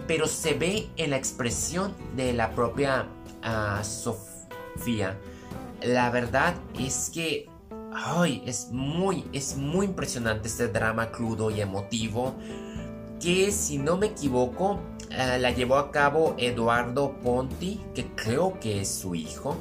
pero 0.08 0.28
se 0.28 0.54
ve 0.54 0.90
en 0.98 1.12
la 1.12 1.18
expresión 1.18 1.94
de 2.16 2.34
la 2.34 2.54
propia 2.54 3.08
ah, 3.44 3.82
Sofía. 3.84 5.18
La 5.82 6.10
verdad 6.10 6.56
es 6.78 7.10
que 7.14 7.50
Ay, 7.98 8.44
es 8.46 8.72
muy, 8.74 9.24
es 9.32 9.56
muy 9.56 9.86
impresionante 9.86 10.50
este 10.50 10.68
drama 10.68 11.12
crudo 11.12 11.50
y 11.50 11.62
emotivo 11.62 12.36
que 13.22 13.52
si 13.54 13.78
no 13.78 13.96
me 13.96 14.08
equivoco 14.08 14.82
la 15.16 15.52
llevó 15.52 15.78
a 15.78 15.92
cabo 15.92 16.36
Eduardo 16.38 17.18
Ponti, 17.24 17.82
que 17.94 18.06
creo 18.16 18.60
que 18.60 18.82
es 18.82 18.90
su 18.90 19.16
hijo. 19.16 19.58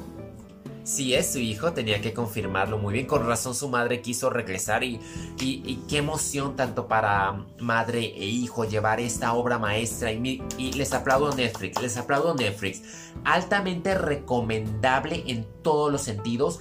Si 0.83 1.15
es 1.15 1.33
su 1.33 1.39
hijo, 1.39 1.73
tenía 1.73 1.99
que 1.99 2.13
confirmarlo 2.13 2.77
muy 2.77 2.93
bien. 2.93 3.07
Con 3.07 3.25
razón 3.25 3.55
su 3.55 3.69
madre 3.69 4.01
quiso 4.01 4.29
regresar 4.29 4.83
y, 4.83 4.99
y, 5.39 5.79
qué 5.89 5.97
emoción 5.97 6.55
tanto 6.55 6.87
para 6.87 7.43
madre 7.59 8.01
e 8.01 8.25
hijo 8.25 8.65
llevar 8.65 8.99
esta 8.99 9.33
obra 9.33 9.57
maestra. 9.57 10.11
Y, 10.11 10.43
y 10.59 10.73
les 10.73 10.93
aplaudo 10.93 11.33
Netflix, 11.35 11.81
les 11.81 11.97
aplaudo 11.97 12.35
Netflix. 12.35 12.83
Altamente 13.23 13.95
recomendable 13.95 15.23
en 15.25 15.47
todos 15.63 15.91
los 15.91 16.03
sentidos. 16.03 16.59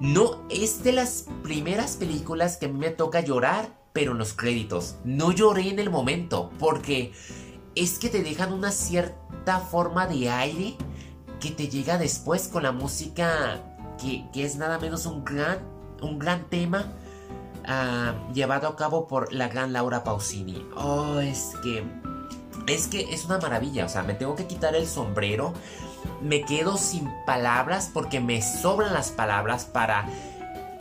No 0.00 0.46
es 0.50 0.84
de 0.84 0.92
las 0.92 1.26
primeras 1.42 1.96
películas 1.96 2.56
que 2.56 2.68
me 2.68 2.90
toca 2.90 3.22
llorar, 3.22 3.76
pero 3.92 4.12
en 4.12 4.18
los 4.18 4.34
créditos. 4.34 4.96
No 5.04 5.32
lloré 5.32 5.68
en 5.68 5.80
el 5.80 5.90
momento, 5.90 6.50
porque 6.60 7.12
es 7.74 7.98
que 7.98 8.08
te 8.08 8.22
dejan 8.22 8.52
una 8.52 8.70
cierta 8.70 9.60
forma 9.60 10.06
de 10.06 10.30
aire 10.30 10.76
que 11.40 11.50
te 11.50 11.68
llega 11.68 11.98
después 11.98 12.48
con 12.48 12.62
la 12.62 12.72
música 12.72 13.62
que, 14.00 14.26
es 14.34 14.56
nada 14.56 14.78
menos 14.78 15.06
un 15.06 15.24
gran, 15.24 15.58
un 16.02 16.18
gran 16.18 16.48
tema 16.48 16.92
ah, 17.66 18.14
llevado 18.32 18.68
a 18.68 18.76
cabo 18.76 19.06
por 19.06 19.32
la 19.32 19.48
gran 19.48 19.72
Laura 19.72 20.04
Pausini. 20.04 20.66
Oh, 20.76 21.20
es 21.20 21.52
que... 21.62 21.84
Es 22.66 22.86
que 22.86 23.12
es 23.12 23.26
una 23.26 23.38
maravilla, 23.38 23.84
o 23.84 23.88
sea, 23.88 24.04
me 24.04 24.14
tengo 24.14 24.36
que 24.36 24.46
quitar 24.46 24.74
el 24.74 24.86
sombrero 24.86 25.52
me 26.22 26.42
quedo 26.42 26.76
sin 26.76 27.10
palabras 27.26 27.90
porque 27.92 28.20
me 28.20 28.42
sobran 28.42 28.92
las 28.92 29.10
palabras 29.10 29.64
para 29.64 30.06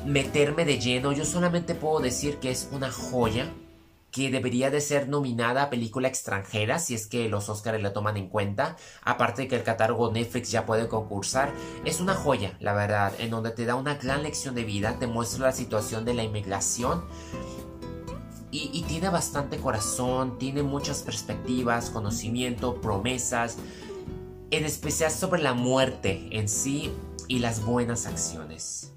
meterme 0.05 0.65
de 0.65 0.79
lleno. 0.79 1.11
Yo 1.11 1.25
solamente 1.25 1.75
puedo 1.75 1.99
decir 1.99 2.37
que 2.37 2.51
es 2.51 2.69
una 2.71 2.91
joya 2.91 3.51
que 4.13 4.29
debería 4.29 4.69
de 4.69 4.79
ser 4.79 5.09
nominada 5.09 5.63
a 5.63 5.69
película 5.71 6.07
extranjera 6.07 6.77
si 6.77 6.93
es 6.93 7.07
que 7.07 7.27
los 7.27 7.49
Oscars 7.49 7.81
la 7.81 7.93
toman 7.93 8.15
en 8.15 8.29
cuenta. 8.29 8.77
Aparte 9.01 9.41
de 9.41 9.47
que 9.47 9.55
el 9.55 9.63
catálogo 9.63 10.11
Netflix 10.11 10.51
ya 10.51 10.67
puede 10.67 10.87
concursar. 10.87 11.51
Es 11.83 11.99
una 11.99 12.13
joya, 12.13 12.55
la 12.59 12.73
verdad, 12.73 13.11
en 13.17 13.31
donde 13.31 13.49
te 13.49 13.65
da 13.65 13.73
una 13.73 13.95
gran 13.95 14.21
lección 14.21 14.53
de 14.53 14.63
vida, 14.63 14.97
te 14.99 15.07
muestra 15.07 15.47
la 15.47 15.51
situación 15.51 16.05
de 16.05 16.13
la 16.13 16.23
inmigración. 16.23 17.03
Y, 18.51 18.69
y 18.71 18.83
tiene 18.83 19.09
bastante 19.09 19.57
corazón, 19.57 20.37
tiene 20.37 20.61
muchas 20.61 21.01
perspectivas, 21.01 21.89
conocimiento, 21.89 22.79
promesas 22.81 23.57
en 24.51 24.65
especial 24.65 25.09
sobre 25.09 25.41
la 25.41 25.55
muerte 25.55 26.27
en 26.29 26.47
sí 26.47 26.93
y 27.27 27.39
las 27.39 27.65
buenas 27.65 28.05
acciones. 28.05 28.92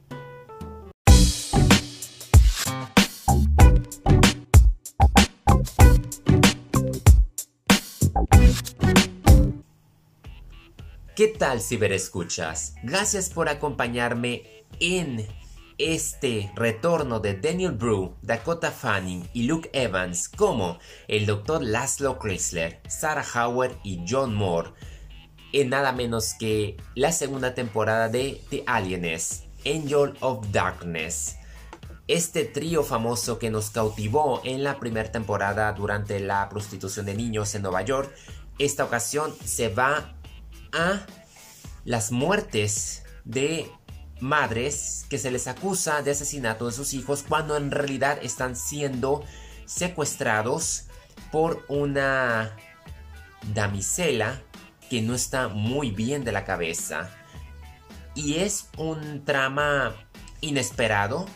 ¿Qué 11.17 11.29
tal 11.29 11.63
ciberescuchas? 11.63 12.75
Gracias 12.83 13.31
por 13.31 13.49
acompañarme 13.49 14.67
en 14.81 15.27
este 15.79 16.52
retorno 16.55 17.21
de 17.21 17.33
Daniel 17.33 17.73
Brew, 17.73 18.15
Dakota 18.21 18.71
Fanning 18.71 19.26
y 19.33 19.45
Luke 19.45 19.71
Evans 19.73 20.29
como 20.29 20.79
el 21.09 21.25
Dr. 21.25 21.63
Laszlo 21.63 22.19
Chrysler, 22.19 22.83
Sarah 22.87 23.25
Howard 23.35 23.79
y 23.83 24.05
John 24.07 24.35
Moore 24.35 24.73
en 25.55 25.71
nada 25.71 25.93
menos 25.93 26.35
que 26.39 26.76
la 26.95 27.13
segunda 27.13 27.55
temporada 27.55 28.11
de 28.11 28.43
The 28.50 28.65
Alienist, 28.67 29.45
Angel 29.65 30.13
of 30.21 30.47
Darkness. 30.52 31.37
Este 32.09 32.45
trío 32.45 32.83
famoso 32.83 33.39
que 33.39 33.50
nos 33.50 33.71
cautivó 33.71 34.43
en 34.45 34.63
la 34.63 34.79
primera 34.79 35.11
temporada 35.11 35.73
durante 35.73 36.21
la 36.21 36.47
prostitución 36.50 37.07
de 37.07 37.15
niños 37.15 37.55
en 37.55 37.63
Nueva 37.63 37.81
York, 37.81 38.15
esta 38.59 38.85
ocasión 38.85 39.35
se 39.45 39.69
va 39.69 40.16
a 40.73 41.07
las 41.85 42.13
muertes 42.13 43.05
de 43.25 43.71
madres 44.21 45.05
que 45.09 45.19
se 45.19 45.31
les 45.31 45.47
acusa 45.47 46.02
de 46.02 46.13
asesinato 46.13 46.67
de 46.67 46.73
sus 46.73 46.95
hijos 46.95 47.25
cuando 47.29 47.57
en 47.57 47.71
realidad 47.71 48.19
están 48.23 48.57
siendo 48.57 49.25
secuestrados 49.67 50.85
por 51.31 51.65
una 51.69 52.57
damisela 53.55 54.41
que 54.89 55.02
no 55.02 55.15
está 55.15 55.49
muy 55.49 55.91
bien 55.91 56.25
de 56.25 56.33
la 56.33 56.45
cabeza. 56.45 57.11
Y 58.15 58.37
es 58.37 58.69
un 58.79 59.25
trama 59.25 59.95
inesperado. 60.41 61.26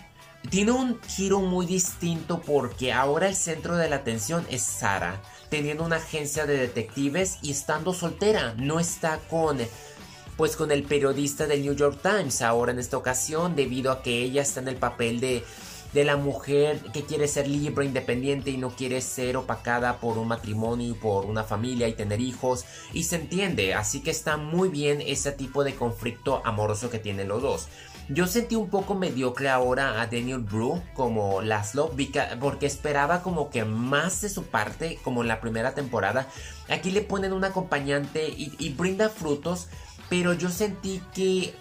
Tiene 0.48 0.72
un 0.72 1.00
giro 1.02 1.40
muy 1.40 1.66
distinto 1.66 2.40
porque 2.40 2.92
ahora 2.92 3.28
el 3.28 3.36
centro 3.36 3.76
de 3.76 3.90
la 3.90 3.96
atención 3.96 4.46
es 4.50 4.62
Sara, 4.62 5.20
teniendo 5.50 5.84
una 5.84 5.96
agencia 5.96 6.46
de 6.46 6.56
detectives 6.56 7.38
y 7.42 7.50
estando 7.50 7.92
soltera. 7.92 8.54
No 8.56 8.80
está 8.80 9.18
con 9.28 9.58
pues 10.36 10.56
con 10.56 10.70
el 10.70 10.84
periodista 10.84 11.46
del 11.46 11.60
New 11.60 11.74
York 11.74 11.98
Times 12.02 12.40
ahora 12.40 12.72
en 12.72 12.78
esta 12.78 12.96
ocasión 12.96 13.54
debido 13.54 13.92
a 13.92 14.02
que 14.02 14.22
ella 14.22 14.40
está 14.40 14.60
en 14.60 14.68
el 14.68 14.76
papel 14.76 15.20
de 15.20 15.44
de 15.92 16.04
la 16.04 16.16
mujer 16.16 16.78
que 16.92 17.04
quiere 17.04 17.26
ser 17.26 17.48
libre, 17.48 17.84
independiente 17.84 18.50
y 18.50 18.56
no 18.56 18.70
quiere 18.70 19.00
ser 19.00 19.36
opacada 19.36 19.98
por 19.98 20.18
un 20.18 20.28
matrimonio 20.28 20.90
y 20.90 20.94
por 20.94 21.26
una 21.26 21.42
familia 21.42 21.88
y 21.88 21.94
tener 21.94 22.20
hijos. 22.20 22.64
Y 22.92 23.04
se 23.04 23.16
entiende, 23.16 23.74
así 23.74 24.00
que 24.00 24.10
está 24.10 24.36
muy 24.36 24.68
bien 24.68 25.00
ese 25.00 25.32
tipo 25.32 25.64
de 25.64 25.74
conflicto 25.74 26.42
amoroso 26.44 26.90
que 26.90 26.98
tienen 26.98 27.28
los 27.28 27.42
dos. 27.42 27.68
Yo 28.12 28.26
sentí 28.26 28.56
un 28.56 28.68
poco 28.68 28.96
mediocre 28.96 29.48
ahora 29.48 30.02
a 30.02 30.06
Daniel 30.08 30.40
Brew 30.40 30.82
como 30.94 31.42
Laszlo 31.42 31.94
porque 32.40 32.66
esperaba 32.66 33.22
como 33.22 33.50
que 33.50 33.64
más 33.64 34.20
de 34.20 34.28
su 34.28 34.46
parte 34.46 34.98
como 35.04 35.22
en 35.22 35.28
la 35.28 35.40
primera 35.40 35.74
temporada. 35.74 36.26
Aquí 36.68 36.90
le 36.90 37.02
ponen 37.02 37.32
un 37.32 37.44
acompañante 37.44 38.28
y, 38.28 38.52
y 38.58 38.70
brinda 38.70 39.10
frutos, 39.10 39.68
pero 40.08 40.32
yo 40.32 40.50
sentí 40.50 41.00
que 41.14 41.54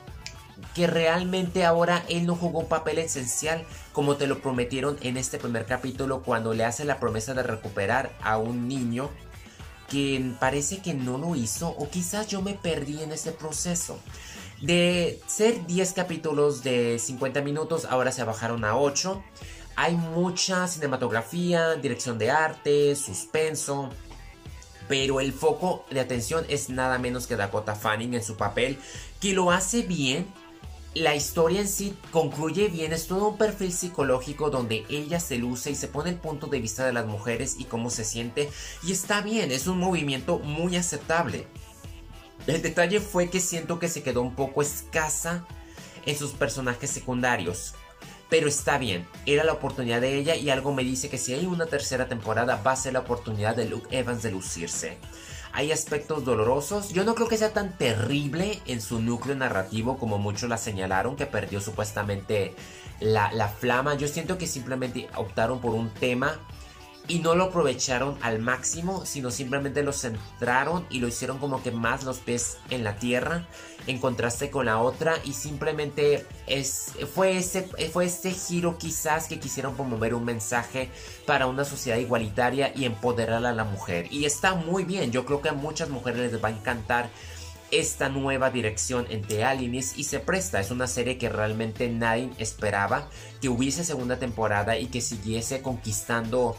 que 0.73 0.87
realmente 0.87 1.65
ahora 1.65 2.03
él 2.09 2.25
no 2.25 2.35
jugó 2.35 2.59
un 2.59 2.67
papel 2.67 2.97
esencial 2.97 3.63
como 3.93 4.17
te 4.17 4.27
lo 4.27 4.39
prometieron 4.41 4.97
en 5.01 5.15
este 5.15 5.37
primer 5.37 5.65
capítulo 5.65 6.21
cuando 6.21 6.53
le 6.53 6.65
hace 6.65 6.83
la 6.83 6.99
promesa 6.99 7.33
de 7.33 7.43
recuperar 7.43 8.11
a 8.21 8.37
un 8.37 8.67
niño 8.67 9.09
que 9.89 10.33
parece 10.39 10.81
que 10.81 10.93
no 10.93 11.17
lo 11.17 11.35
hizo 11.35 11.69
o 11.69 11.89
quizás 11.89 12.27
yo 12.27 12.41
me 12.41 12.53
perdí 12.53 13.01
en 13.01 13.11
ese 13.11 13.31
proceso. 13.31 13.99
De 14.61 15.19
ser 15.27 15.65
10 15.65 15.93
capítulos 15.93 16.63
de 16.63 16.99
50 16.99 17.41
minutos 17.41 17.85
ahora 17.85 18.11
se 18.11 18.23
bajaron 18.23 18.65
a 18.65 18.77
8. 18.77 19.23
Hay 19.75 19.95
mucha 19.95 20.67
cinematografía, 20.67 21.75
dirección 21.75 22.17
de 22.17 22.31
arte, 22.31 22.95
suspenso, 22.95 23.89
pero 24.89 25.21
el 25.21 25.31
foco 25.31 25.85
de 25.89 26.01
atención 26.01 26.45
es 26.49 26.69
nada 26.69 26.99
menos 26.99 27.27
que 27.27 27.37
Dakota 27.37 27.75
Fanning 27.75 28.15
en 28.15 28.23
su 28.23 28.35
papel, 28.35 28.77
que 29.21 29.31
lo 29.33 29.51
hace 29.51 29.83
bien 29.83 30.27
la 30.95 31.15
historia 31.15 31.61
en 31.61 31.67
sí 31.67 31.95
concluye 32.11 32.67
bien, 32.67 32.93
es 32.93 33.07
todo 33.07 33.29
un 33.29 33.37
perfil 33.37 33.71
psicológico 33.71 34.49
donde 34.49 34.85
ella 34.89 35.19
se 35.19 35.37
luce 35.37 35.69
y 35.71 35.75
se 35.75 35.87
pone 35.87 36.09
el 36.09 36.15
punto 36.15 36.47
de 36.47 36.59
vista 36.59 36.85
de 36.85 36.93
las 36.93 37.05
mujeres 37.05 37.57
y 37.59 37.65
cómo 37.65 37.91
se 37.91 38.03
siente 38.03 38.49
y 38.83 38.91
está 38.91 39.21
bien, 39.21 39.51
es 39.51 39.67
un 39.67 39.77
movimiento 39.77 40.39
muy 40.39 40.75
aceptable. 40.75 41.45
El 42.47 42.61
detalle 42.61 42.99
fue 42.99 43.29
que 43.29 43.39
siento 43.39 43.79
que 43.79 43.89
se 43.89 44.03
quedó 44.03 44.21
un 44.21 44.35
poco 44.35 44.61
escasa 44.61 45.45
en 46.05 46.17
sus 46.17 46.31
personajes 46.31 46.89
secundarios. 46.89 47.75
Pero 48.29 48.47
está 48.47 48.77
bien, 48.77 49.07
era 49.25 49.43
la 49.43 49.53
oportunidad 49.53 50.01
de 50.01 50.15
ella 50.15 50.35
y 50.35 50.49
algo 50.49 50.73
me 50.73 50.83
dice 50.83 51.09
que 51.09 51.17
si 51.17 51.33
hay 51.33 51.45
una 51.45 51.65
tercera 51.65 52.07
temporada 52.07 52.61
va 52.61 52.73
a 52.73 52.75
ser 52.75 52.93
la 52.93 52.99
oportunidad 52.99 53.55
de 53.55 53.65
Luke 53.65 53.97
Evans 53.97 54.21
de 54.21 54.31
lucirse. 54.31 54.97
Hay 55.51 55.71
aspectos 55.71 56.25
dolorosos. 56.25 56.89
Yo 56.89 57.03
no 57.03 57.15
creo 57.15 57.27
que 57.27 57.37
sea 57.37 57.53
tan 57.53 57.75
terrible 57.75 58.61
en 58.67 58.81
su 58.81 59.01
núcleo 59.01 59.35
narrativo 59.35 59.97
como 59.97 60.19
muchos 60.19 60.47
la 60.47 60.57
señalaron, 60.57 61.15
que 61.15 61.25
perdió 61.25 61.59
supuestamente 61.59 62.53
la, 62.99 63.31
la 63.33 63.47
flama. 63.47 63.95
Yo 63.95 64.07
siento 64.07 64.37
que 64.37 64.45
simplemente 64.45 65.07
optaron 65.15 65.59
por 65.59 65.73
un 65.73 65.89
tema 65.89 66.39
y 67.07 67.19
no 67.19 67.35
lo 67.35 67.45
aprovecharon 67.45 68.17
al 68.21 68.39
máximo, 68.39 69.05
sino 69.05 69.31
simplemente 69.31 69.83
lo 69.83 69.93
centraron 69.93 70.85
y 70.89 70.99
lo 70.99 71.07
hicieron 71.07 71.39
como 71.39 71.63
que 71.63 71.71
más 71.71 72.03
los 72.03 72.19
pies 72.19 72.57
en 72.69 72.83
la 72.83 72.97
tierra 72.97 73.47
en 73.87 73.97
contraste 73.97 74.51
con 74.51 74.67
la 74.67 74.79
otra 74.79 75.15
y 75.23 75.33
simplemente 75.33 76.25
es, 76.45 76.93
fue, 77.15 77.37
ese, 77.37 77.63
fue 77.91 78.05
este 78.05 78.31
giro 78.31 78.77
quizás 78.77 79.27
que 79.27 79.39
quisieron 79.39 79.75
promover 79.75 80.13
un 80.13 80.25
mensaje 80.25 80.89
para 81.25 81.47
una 81.47 81.65
sociedad 81.65 81.97
igualitaria 81.97 82.71
y 82.75 82.85
empoderar 82.85 83.43
a 83.45 83.53
la 83.53 83.63
mujer 83.63 84.07
y 84.11 84.25
está 84.25 84.53
muy 84.53 84.83
bien, 84.83 85.11
yo 85.11 85.25
creo 85.25 85.41
que 85.41 85.49
a 85.49 85.53
muchas 85.53 85.89
mujeres 85.89 86.31
les 86.31 86.43
va 86.43 86.49
a 86.49 86.51
encantar 86.51 87.09
esta 87.71 88.09
nueva 88.09 88.49
dirección 88.49 89.05
entre 89.09 89.43
Aliens 89.43 89.97
y 89.97 90.05
se 90.05 90.19
presta. 90.19 90.59
Es 90.59 90.71
una 90.71 90.87
serie 90.87 91.17
que 91.17 91.29
realmente 91.29 91.87
nadie 91.87 92.31
esperaba 92.37 93.07
que 93.41 93.49
hubiese 93.49 93.83
segunda 93.83 94.17
temporada 94.17 94.77
y 94.77 94.87
que 94.87 95.01
siguiese 95.01 95.61
conquistando 95.61 96.55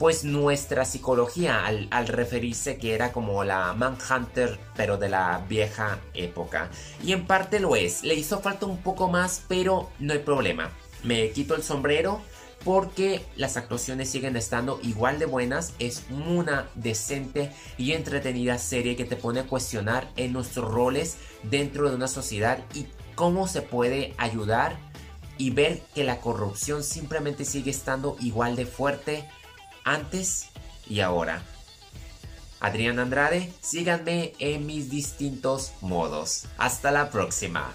pues 0.00 0.24
nuestra 0.24 0.86
psicología 0.86 1.66
al, 1.66 2.08
referirse 2.08 2.78
que 2.78 2.94
era 2.94 3.12
como 3.12 3.44
la 3.44 3.74
Manhunter 3.74 4.58
pero 4.74 4.96
de 4.96 5.10
la 5.10 5.44
vieja 5.46 5.98
época. 6.14 6.70
Y 7.04 7.12
en 7.12 7.26
parte 7.26 7.60
lo 7.60 7.76
es, 7.76 8.02
le 8.02 8.14
hizo 8.14 8.40
falta 8.40 8.64
un 8.64 8.78
poco 8.78 9.08
más 9.08 9.42
pero 9.46 9.90
no 9.98 10.14
hay 10.14 10.20
problema. 10.20 10.70
Me 11.04 11.28
quito 11.32 11.54
el 11.54 11.62
sombrero 11.62 12.22
porque 12.64 13.26
las 13.36 13.58
actuaciones 13.58 14.08
siguen 14.08 14.36
estando 14.36 14.80
igual 14.82 15.18
de 15.18 15.26
buenas. 15.26 15.74
Es 15.78 16.04
una 16.08 16.70
decente 16.76 17.52
y 17.76 17.92
entretenida 17.92 18.56
serie 18.56 18.96
que 18.96 19.04
te 19.04 19.16
pone 19.16 19.40
a 19.40 19.46
cuestionar 19.46 20.08
en 20.16 20.32
nuestros 20.32 20.70
roles 20.72 21.18
dentro 21.42 21.90
de 21.90 21.96
una 21.96 22.08
sociedad 22.08 22.64
y 22.72 22.86
cómo 23.16 23.46
se 23.46 23.60
puede 23.60 24.14
ayudar 24.16 24.78
y 25.36 25.50
ver 25.50 25.82
que 25.94 26.04
la 26.04 26.20
corrupción 26.22 26.84
simplemente 26.84 27.44
sigue 27.44 27.70
estando 27.70 28.16
igual 28.20 28.56
de 28.56 28.64
fuerte 28.64 29.28
antes 29.90 30.50
y 30.88 31.00
ahora. 31.00 31.42
Adrián 32.60 33.00
Andrade, 33.00 33.52
síganme 33.60 34.34
en 34.38 34.64
mis 34.64 34.88
distintos 34.88 35.72
modos. 35.80 36.46
Hasta 36.58 36.92
la 36.92 37.10
próxima. 37.10 37.72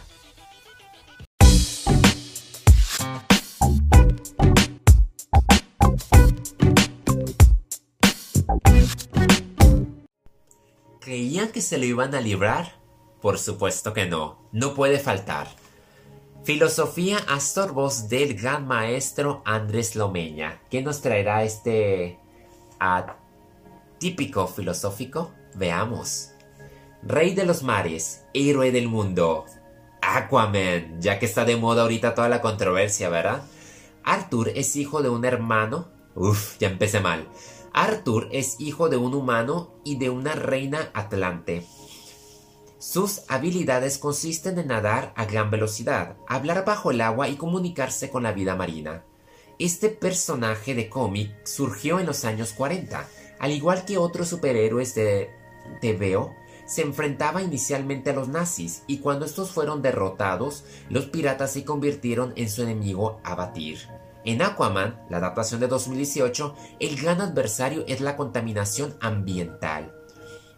¿Creían 11.01 11.49
que 11.49 11.61
se 11.61 11.77
lo 11.77 11.85
iban 11.85 12.15
a 12.15 12.21
librar? 12.21 12.79
Por 13.21 13.37
supuesto 13.37 13.93
que 13.93 14.05
no, 14.05 14.49
no 14.53 14.73
puede 14.73 14.99
faltar. 14.99 15.64
Filosofía 16.45 17.17
a 17.27 17.39
sorbos 17.39 18.07
del 18.07 18.35
gran 18.35 18.67
maestro 18.67 19.41
Andrés 19.45 19.95
Lomeña. 19.95 20.61
¿Qué 20.69 20.83
nos 20.83 21.01
traerá 21.01 21.43
este 21.43 22.19
típico 23.97 24.45
filosófico? 24.45 25.31
Veamos. 25.55 26.33
Rey 27.01 27.33
de 27.33 27.47
los 27.47 27.63
mares, 27.63 28.25
héroe 28.35 28.71
del 28.71 28.87
mundo. 28.87 29.45
Aquaman, 30.03 31.01
ya 31.01 31.17
que 31.17 31.25
está 31.25 31.45
de 31.45 31.55
moda 31.55 31.81
ahorita 31.81 32.13
toda 32.13 32.29
la 32.29 32.41
controversia, 32.41 33.09
¿verdad? 33.09 33.41
Arthur 34.03 34.49
es 34.49 34.75
hijo 34.75 35.01
de 35.01 35.09
un 35.09 35.25
hermano. 35.25 35.87
Uf, 36.13 36.59
ya 36.59 36.67
empecé 36.67 36.99
mal. 36.99 37.27
Arthur 37.73 38.29
es 38.31 38.59
hijo 38.59 38.87
de 38.89 38.97
un 38.97 39.15
humano 39.15 39.73
y 39.83 39.97
de 39.97 40.11
una 40.11 40.35
reina 40.35 40.91
atlante. 40.93 41.65
Sus 42.77 43.23
habilidades 43.29 43.97
consisten 43.97 44.59
en 44.59 44.67
nadar 44.67 45.13
a 45.15 45.25
gran 45.25 45.49
velocidad, 45.49 46.17
hablar 46.27 46.65
bajo 46.65 46.91
el 46.91 46.99
agua 46.99 47.29
y 47.29 47.37
comunicarse 47.37 48.09
con 48.09 48.23
la 48.23 48.33
vida 48.33 48.55
marina. 48.55 49.05
Este 49.59 49.87
personaje 49.87 50.75
de 50.75 50.89
cómic 50.89 51.31
surgió 51.45 51.99
en 51.99 52.05
los 52.05 52.25
años 52.25 52.51
40, 52.51 53.07
al 53.39 53.51
igual 53.51 53.85
que 53.85 53.97
otros 53.97 54.27
superhéroes 54.27 54.93
de 54.93 55.29
TVO, 55.79 56.33
se 56.65 56.81
enfrentaba 56.81 57.41
inicialmente 57.41 58.09
a 58.09 58.13
los 58.13 58.27
nazis 58.27 58.83
y 58.87 58.97
cuando 58.97 59.25
estos 59.25 59.51
fueron 59.51 59.81
derrotados, 59.81 60.65
los 60.89 61.05
piratas 61.05 61.53
se 61.53 61.63
convirtieron 61.63 62.33
en 62.35 62.49
su 62.49 62.63
enemigo 62.63 63.21
a 63.23 63.35
batir. 63.35 63.87
En 64.25 64.41
Aquaman, 64.41 64.99
la 65.09 65.17
adaptación 65.17 65.61
de 65.61 65.67
2018, 65.67 66.55
el 66.79 66.99
gran 66.99 67.21
adversario 67.21 67.85
es 67.87 68.01
la 68.01 68.17
contaminación 68.17 68.97
ambiental. 68.99 69.94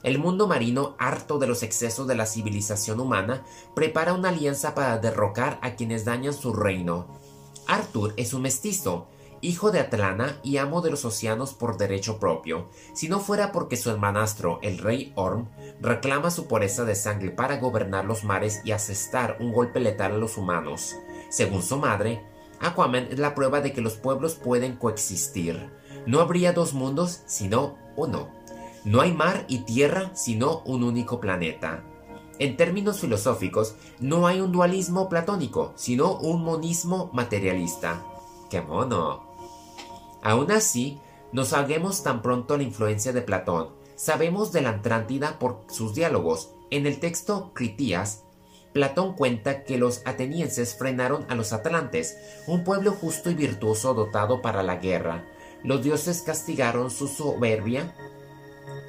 El 0.07 0.19
mundo 0.19 0.47
marino, 0.47 0.95
harto 0.99 1.37
de 1.37 1.47
los 1.47 1.63
excesos 1.63 2.07
de 2.07 2.15
la 2.15 2.25
civilización 2.25 3.01
humana, 3.01 3.43
prepara 3.75 4.13
una 4.13 4.29
alianza 4.29 4.73
para 4.73 4.99
derrocar 4.99 5.59
a 5.61 5.75
quienes 5.75 6.05
dañan 6.05 6.31
su 6.31 6.53
reino. 6.53 7.19
Arthur 7.67 8.13
es 8.15 8.33
un 8.33 8.43
mestizo, 8.43 9.09
hijo 9.41 9.69
de 9.69 9.81
Atlana 9.81 10.39
y 10.43 10.59
amo 10.59 10.79
de 10.79 10.91
los 10.91 11.03
océanos 11.03 11.53
por 11.53 11.75
derecho 11.75 12.21
propio, 12.21 12.69
si 12.93 13.09
no 13.09 13.19
fuera 13.19 13.51
porque 13.51 13.75
su 13.75 13.89
hermanastro, 13.89 14.59
el 14.61 14.77
rey 14.77 15.11
Orm, 15.17 15.49
reclama 15.81 16.31
su 16.31 16.47
pureza 16.47 16.85
de 16.85 16.95
sangre 16.95 17.31
para 17.31 17.57
gobernar 17.57 18.05
los 18.05 18.23
mares 18.23 18.61
y 18.63 18.71
asestar 18.71 19.35
un 19.41 19.51
golpe 19.51 19.81
letal 19.81 20.13
a 20.13 20.17
los 20.17 20.37
humanos. 20.37 20.95
Según 21.29 21.61
su 21.61 21.75
madre, 21.75 22.23
Aquaman 22.61 23.09
es 23.11 23.19
la 23.19 23.35
prueba 23.35 23.59
de 23.59 23.73
que 23.73 23.81
los 23.81 23.95
pueblos 23.95 24.35
pueden 24.35 24.77
coexistir. 24.77 25.69
No 26.05 26.21
habría 26.21 26.53
dos 26.53 26.73
mundos, 26.73 27.23
sino 27.25 27.77
uno. 27.97 28.36
No 28.85 29.01
hay 29.01 29.13
mar 29.13 29.45
y 29.47 29.59
tierra 29.59 30.11
sino 30.15 30.59
un 30.65 30.83
único 30.83 31.19
planeta. 31.19 31.83
En 32.39 32.55
términos 32.55 32.99
filosóficos, 32.99 33.75
no 33.99 34.27
hay 34.27 34.41
un 34.41 34.51
dualismo 34.51 35.09
platónico, 35.09 35.73
sino 35.75 36.17
un 36.17 36.43
monismo 36.43 37.09
materialista. 37.13 38.05
¡Qué 38.49 38.61
mono! 38.61 39.23
Aún 40.21 40.51
así, 40.51 40.99
nos 41.31 41.49
salguemos 41.49 42.03
tan 42.03 42.21
pronto 42.21 42.55
la 42.57 42.63
influencia 42.63 43.11
de 43.11 43.21
Platón. 43.21 43.69
Sabemos 43.95 44.51
de 44.51 44.61
la 44.61 44.69
Atlántida 44.69 45.39
por 45.39 45.63
sus 45.67 45.95
diálogos. 45.95 46.51
En 46.69 46.85
el 46.85 46.99
texto 46.99 47.51
Critías, 47.55 48.23
Platón 48.71 49.15
cuenta 49.15 49.63
que 49.63 49.79
los 49.79 50.03
atenienses 50.05 50.75
frenaron 50.75 51.25
a 51.29 51.35
los 51.35 51.53
atlantes, 51.53 52.15
un 52.45 52.63
pueblo 52.63 52.91
justo 52.91 53.31
y 53.31 53.33
virtuoso 53.33 53.95
dotado 53.95 54.41
para 54.43 54.61
la 54.61 54.75
guerra. 54.75 55.25
Los 55.63 55.81
dioses 55.81 56.21
castigaron 56.21 56.91
su 56.91 57.07
soberbia 57.07 57.95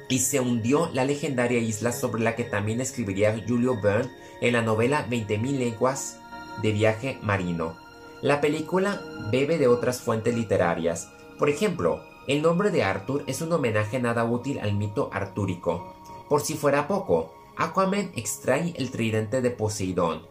y 0.09 0.19
se 0.19 0.39
hundió 0.39 0.89
la 0.91 1.05
legendaria 1.05 1.59
isla 1.59 1.91
sobre 1.91 2.21
la 2.21 2.35
que 2.35 2.43
también 2.43 2.81
escribiría 2.81 3.41
Julio 3.47 3.79
Verne 3.81 4.11
en 4.41 4.53
la 4.53 4.61
novela 4.61 5.05
20.000 5.07 5.57
leguas 5.57 6.19
de 6.61 6.71
viaje 6.71 7.19
marino. 7.21 7.77
La 8.21 8.41
película 8.41 9.01
bebe 9.31 9.57
de 9.57 9.67
otras 9.67 10.01
fuentes 10.01 10.35
literarias. 10.35 11.09
Por 11.37 11.49
ejemplo, 11.49 12.03
el 12.27 12.41
nombre 12.41 12.71
de 12.71 12.83
Arthur 12.83 13.23
es 13.27 13.41
un 13.41 13.53
homenaje 13.53 13.99
nada 13.99 14.25
útil 14.25 14.59
al 14.59 14.73
mito 14.73 15.09
artúrico. 15.13 15.95
Por 16.27 16.41
si 16.41 16.55
fuera 16.55 16.87
poco, 16.87 17.33
Aquaman 17.55 18.11
extrae 18.15 18.73
el 18.77 18.91
tridente 18.91 19.41
de 19.41 19.51
Poseidón, 19.51 20.27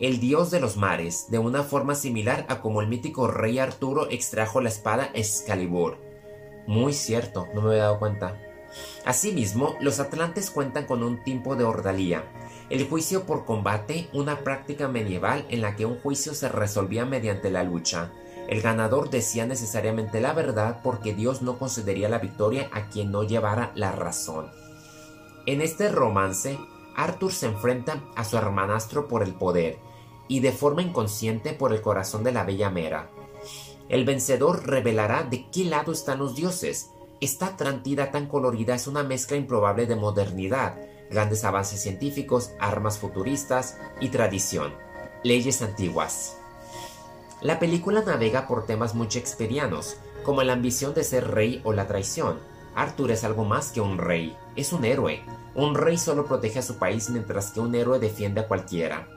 el 0.00 0.20
dios 0.20 0.50
de 0.50 0.60
los 0.60 0.76
mares, 0.76 1.30
de 1.30 1.38
una 1.38 1.62
forma 1.62 1.94
similar 1.94 2.46
a 2.48 2.60
como 2.60 2.80
el 2.80 2.88
mítico 2.88 3.28
rey 3.28 3.58
Arturo 3.58 4.10
extrajo 4.10 4.60
la 4.60 4.68
espada 4.68 5.10
Excalibur. 5.14 5.98
Muy 6.66 6.92
cierto, 6.92 7.46
no 7.54 7.62
me 7.62 7.70
había 7.70 7.82
dado 7.84 7.98
cuenta. 7.98 8.40
Asimismo, 9.04 9.76
los 9.80 10.00
atlantes 10.00 10.50
cuentan 10.50 10.86
con 10.86 11.02
un 11.02 11.22
tiempo 11.22 11.56
de 11.56 11.64
ordalía, 11.64 12.24
el 12.70 12.88
juicio 12.88 13.24
por 13.24 13.44
combate, 13.44 14.08
una 14.14 14.38
práctica 14.38 14.88
medieval 14.88 15.44
en 15.50 15.60
la 15.60 15.76
que 15.76 15.84
un 15.84 15.98
juicio 16.00 16.34
se 16.34 16.48
resolvía 16.48 17.04
mediante 17.04 17.50
la 17.50 17.62
lucha. 17.62 18.10
El 18.48 18.62
ganador 18.62 19.10
decía 19.10 19.46
necesariamente 19.46 20.20
la 20.20 20.32
verdad 20.32 20.80
porque 20.82 21.14
Dios 21.14 21.42
no 21.42 21.58
concedería 21.58 22.08
la 22.08 22.18
victoria 22.18 22.70
a 22.72 22.88
quien 22.88 23.10
no 23.10 23.22
llevara 23.22 23.72
la 23.74 23.92
razón. 23.92 24.50
En 25.46 25.60
este 25.60 25.90
romance, 25.90 26.58
Arthur 26.96 27.32
se 27.32 27.46
enfrenta 27.46 28.02
a 28.16 28.24
su 28.24 28.38
hermanastro 28.38 29.08
por 29.08 29.22
el 29.22 29.34
poder 29.34 29.78
y 30.26 30.40
de 30.40 30.52
forma 30.52 30.80
inconsciente 30.80 31.52
por 31.52 31.72
el 31.72 31.82
corazón 31.82 32.24
de 32.24 32.32
la 32.32 32.44
bella 32.44 32.70
Mera. 32.70 33.10
El 33.90 34.06
vencedor 34.06 34.66
revelará 34.66 35.22
de 35.24 35.50
qué 35.50 35.64
lado 35.64 35.92
están 35.92 36.18
los 36.18 36.34
dioses 36.34 36.93
esta 37.20 37.46
Atlantida 37.46 38.10
tan 38.10 38.26
colorida 38.26 38.74
es 38.74 38.86
una 38.86 39.02
mezcla 39.02 39.36
improbable 39.36 39.86
de 39.86 39.96
modernidad, 39.96 40.76
grandes 41.10 41.44
avances 41.44 41.80
científicos, 41.80 42.50
armas 42.58 42.98
futuristas 42.98 43.78
y 44.00 44.08
tradición. 44.08 44.74
Leyes 45.22 45.62
antiguas. 45.62 46.36
La 47.40 47.58
película 47.58 48.02
navega 48.02 48.46
por 48.46 48.66
temas 48.66 48.94
muy 48.94 49.06
shakespearianos, 49.06 49.96
como 50.24 50.42
la 50.42 50.54
ambición 50.54 50.94
de 50.94 51.04
ser 51.04 51.30
rey 51.30 51.60
o 51.64 51.72
la 51.72 51.86
traición. 51.86 52.40
Arthur 52.74 53.12
es 53.12 53.24
algo 53.24 53.44
más 53.44 53.70
que 53.70 53.80
un 53.80 53.98
rey, 53.98 54.36
es 54.56 54.72
un 54.72 54.84
héroe. 54.84 55.22
Un 55.54 55.74
rey 55.74 55.96
solo 55.96 56.26
protege 56.26 56.58
a 56.58 56.62
su 56.62 56.78
país 56.78 57.10
mientras 57.10 57.52
que 57.52 57.60
un 57.60 57.74
héroe 57.74 57.98
defiende 57.98 58.40
a 58.40 58.48
cualquiera. 58.48 59.08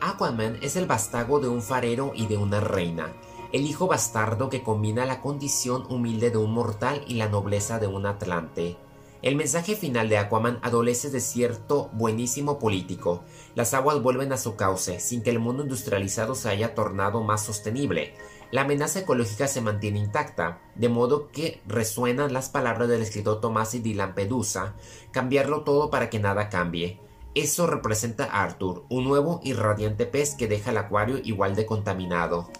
Aquaman 0.00 0.58
es 0.62 0.76
el 0.76 0.86
bastago 0.86 1.40
de 1.40 1.48
un 1.48 1.62
farero 1.62 2.12
y 2.14 2.26
de 2.26 2.36
una 2.36 2.60
reina, 2.60 3.12
el 3.56 3.64
hijo 3.64 3.86
bastardo 3.86 4.50
que 4.50 4.62
combina 4.62 5.06
la 5.06 5.22
condición 5.22 5.86
humilde 5.88 6.30
de 6.30 6.36
un 6.36 6.52
mortal 6.52 7.02
y 7.08 7.14
la 7.14 7.30
nobleza 7.30 7.78
de 7.78 7.86
un 7.86 8.04
atlante. 8.04 8.76
El 9.22 9.34
mensaje 9.34 9.76
final 9.76 10.10
de 10.10 10.18
Aquaman 10.18 10.58
adolece 10.60 11.08
de 11.08 11.20
cierto 11.20 11.88
buenísimo 11.94 12.58
político. 12.58 13.24
Las 13.54 13.72
aguas 13.72 14.02
vuelven 14.02 14.30
a 14.34 14.36
su 14.36 14.56
cauce, 14.56 15.00
sin 15.00 15.22
que 15.22 15.30
el 15.30 15.38
mundo 15.38 15.62
industrializado 15.62 16.34
se 16.34 16.50
haya 16.50 16.74
tornado 16.74 17.22
más 17.22 17.46
sostenible. 17.46 18.12
La 18.50 18.60
amenaza 18.60 18.98
ecológica 18.98 19.48
se 19.48 19.62
mantiene 19.62 20.00
intacta, 20.00 20.60
de 20.74 20.90
modo 20.90 21.30
que 21.32 21.62
resuenan 21.66 22.34
las 22.34 22.50
palabras 22.50 22.90
del 22.90 23.00
escritor 23.00 23.40
Tomasi 23.40 23.78
di 23.78 23.94
Lampedusa, 23.94 24.74
cambiarlo 25.12 25.64
todo 25.64 25.88
para 25.90 26.10
que 26.10 26.18
nada 26.18 26.50
cambie. 26.50 27.00
Eso 27.34 27.66
representa 27.66 28.24
a 28.26 28.42
Arthur, 28.42 28.84
un 28.90 29.04
nuevo 29.04 29.40
y 29.42 29.54
radiante 29.54 30.04
pez 30.04 30.34
que 30.34 30.46
deja 30.46 30.72
el 30.72 30.76
acuario 30.76 31.16
igual 31.24 31.56
de 31.56 31.64
contaminado. 31.64 32.50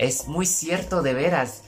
Es 0.00 0.28
muy 0.28 0.46
cierto, 0.46 1.02
de 1.02 1.12
veras. 1.12 1.62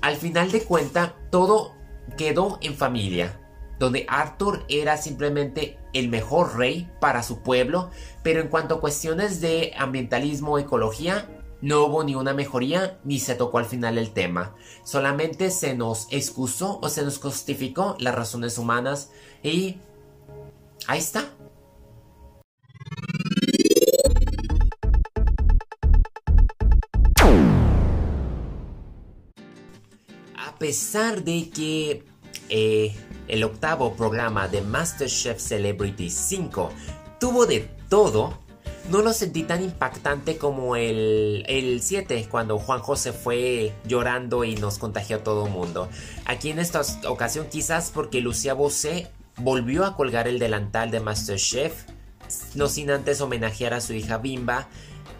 Al 0.00 0.16
final 0.16 0.50
de 0.50 0.64
cuenta, 0.64 1.14
todo 1.30 1.74
quedó 2.16 2.58
en 2.60 2.74
familia. 2.74 3.40
donde 3.78 4.04
Arthur 4.08 4.64
era 4.68 4.96
simplemente 4.96 5.78
el 5.92 6.08
mejor 6.08 6.58
rey 6.58 6.90
para 7.00 7.22
su 7.22 7.42
pueblo, 7.42 7.90
pero 8.24 8.40
en 8.40 8.48
cuanto 8.48 8.74
a 8.74 8.80
cuestiones 8.80 9.40
de 9.40 9.72
ambientalismo 9.78 10.54
o 10.54 10.58
ecología, 10.58 11.28
no 11.60 11.84
hubo 11.84 12.02
ni 12.02 12.16
una 12.16 12.34
mejoría 12.34 12.98
ni 13.04 13.20
se 13.20 13.36
tocó 13.36 13.58
al 13.58 13.66
final 13.66 13.96
el 13.96 14.10
tema. 14.10 14.56
Solamente 14.82 15.52
se 15.52 15.76
nos 15.76 16.08
excusó 16.10 16.80
o 16.82 16.88
se 16.88 17.04
nos 17.04 17.20
justificó 17.20 17.96
las 18.00 18.16
razones 18.16 18.58
humanas 18.58 19.12
y 19.44 19.78
ahí 20.88 20.98
está. 20.98 21.37
Pesar 30.58 31.24
de 31.24 31.50
que 31.50 32.04
eh, 32.48 32.94
el 33.28 33.44
octavo 33.44 33.94
programa 33.94 34.48
de 34.48 34.62
MasterChef 34.62 35.38
Celebrity 35.38 36.10
5 36.10 36.70
tuvo 37.20 37.46
de 37.46 37.68
todo, 37.88 38.38
no 38.90 39.02
lo 39.02 39.12
sentí 39.12 39.42
tan 39.42 39.62
impactante 39.62 40.38
como 40.38 40.76
el, 40.76 41.44
el 41.46 41.82
7, 41.82 42.28
cuando 42.30 42.58
Juan 42.58 42.80
José 42.80 43.12
fue 43.12 43.74
llorando 43.86 44.44
y 44.44 44.56
nos 44.56 44.78
contagió 44.78 45.18
a 45.18 45.24
todo 45.24 45.46
mundo. 45.46 45.88
Aquí 46.24 46.50
en 46.50 46.58
esta 46.58 46.82
ocasión 47.06 47.48
quizás 47.50 47.90
porque 47.92 48.20
Lucía 48.20 48.54
Bosé 48.54 49.08
volvió 49.36 49.84
a 49.84 49.94
colgar 49.94 50.26
el 50.26 50.38
delantal 50.38 50.90
de 50.90 51.00
Masterchef, 51.00 51.84
no 52.54 52.68
sin 52.68 52.90
antes 52.90 53.20
homenajear 53.20 53.74
a 53.74 53.80
su 53.80 53.94
hija 53.94 54.18
Bimba. 54.18 54.68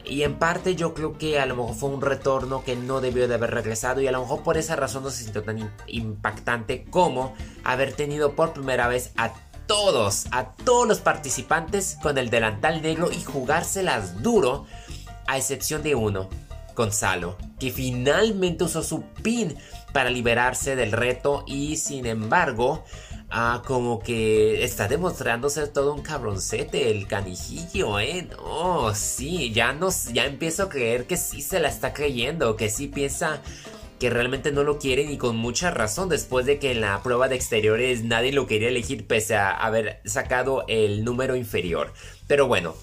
Y 0.08 0.22
en 0.22 0.38
parte 0.38 0.74
yo 0.74 0.94
creo 0.94 1.18
que 1.18 1.38
a 1.38 1.46
lo 1.46 1.54
mejor 1.54 1.74
fue 1.74 1.90
un 1.90 2.00
retorno 2.00 2.64
que 2.64 2.76
no 2.76 3.00
debió 3.00 3.28
de 3.28 3.34
haber 3.34 3.50
regresado 3.50 4.00
y 4.00 4.06
a 4.06 4.12
lo 4.12 4.20
mejor 4.20 4.42
por 4.42 4.56
esa 4.56 4.74
razón 4.74 5.02
no 5.02 5.10
se 5.10 5.24
sintió 5.24 5.42
tan 5.42 5.70
impactante 5.86 6.84
como 6.90 7.34
haber 7.62 7.92
tenido 7.92 8.32
por 8.32 8.54
primera 8.54 8.88
vez 8.88 9.12
a 9.16 9.32
todos, 9.66 10.26
a 10.32 10.52
todos 10.52 10.88
los 10.88 11.00
participantes 11.00 11.98
con 12.02 12.16
el 12.16 12.30
delantal 12.30 12.80
negro 12.80 13.10
y 13.12 13.22
jugárselas 13.22 14.22
duro, 14.22 14.66
a 15.26 15.36
excepción 15.36 15.82
de 15.82 15.94
uno, 15.94 16.30
Gonzalo, 16.74 17.36
que 17.60 17.70
finalmente 17.70 18.64
usó 18.64 18.82
su 18.82 19.02
pin 19.22 19.56
para 19.92 20.08
liberarse 20.08 20.74
del 20.74 20.92
reto 20.92 21.44
y 21.46 21.76
sin 21.76 22.06
embargo, 22.06 22.84
ah, 23.30 23.62
como 23.66 24.00
que 24.00 24.64
está 24.64 24.88
demostrando 24.88 25.50
ser 25.50 25.68
todo 25.68 25.94
un 25.94 26.02
cabroncete 26.02 26.90
el 26.90 27.06
canijillo, 27.06 27.98
¿eh? 28.00 28.28
No, 28.36 28.94
sí, 28.94 29.52
ya, 29.52 29.72
no, 29.72 29.88
ya 30.12 30.26
empiezo 30.26 30.64
a 30.64 30.68
creer 30.68 31.06
que 31.06 31.16
sí 31.16 31.42
se 31.42 31.60
la 31.60 31.68
está 31.68 31.92
creyendo, 31.92 32.56
que 32.56 32.70
sí 32.70 32.88
piensa 32.88 33.42
que 33.98 34.10
realmente 34.10 34.52
no 34.52 34.62
lo 34.62 34.78
quieren 34.78 35.10
y 35.10 35.18
con 35.18 35.36
mucha 35.36 35.70
razón 35.70 36.08
después 36.08 36.46
de 36.46 36.58
que 36.58 36.70
en 36.70 36.80
la 36.80 37.02
prueba 37.02 37.28
de 37.28 37.34
exteriores 37.34 38.04
nadie 38.04 38.32
lo 38.32 38.46
quería 38.46 38.68
elegir 38.68 39.06
pese 39.06 39.34
a 39.34 39.50
haber 39.50 40.00
sacado 40.04 40.64
el 40.68 41.04
número 41.04 41.34
inferior. 41.34 41.92
Pero 42.28 42.46
bueno, 42.46 42.76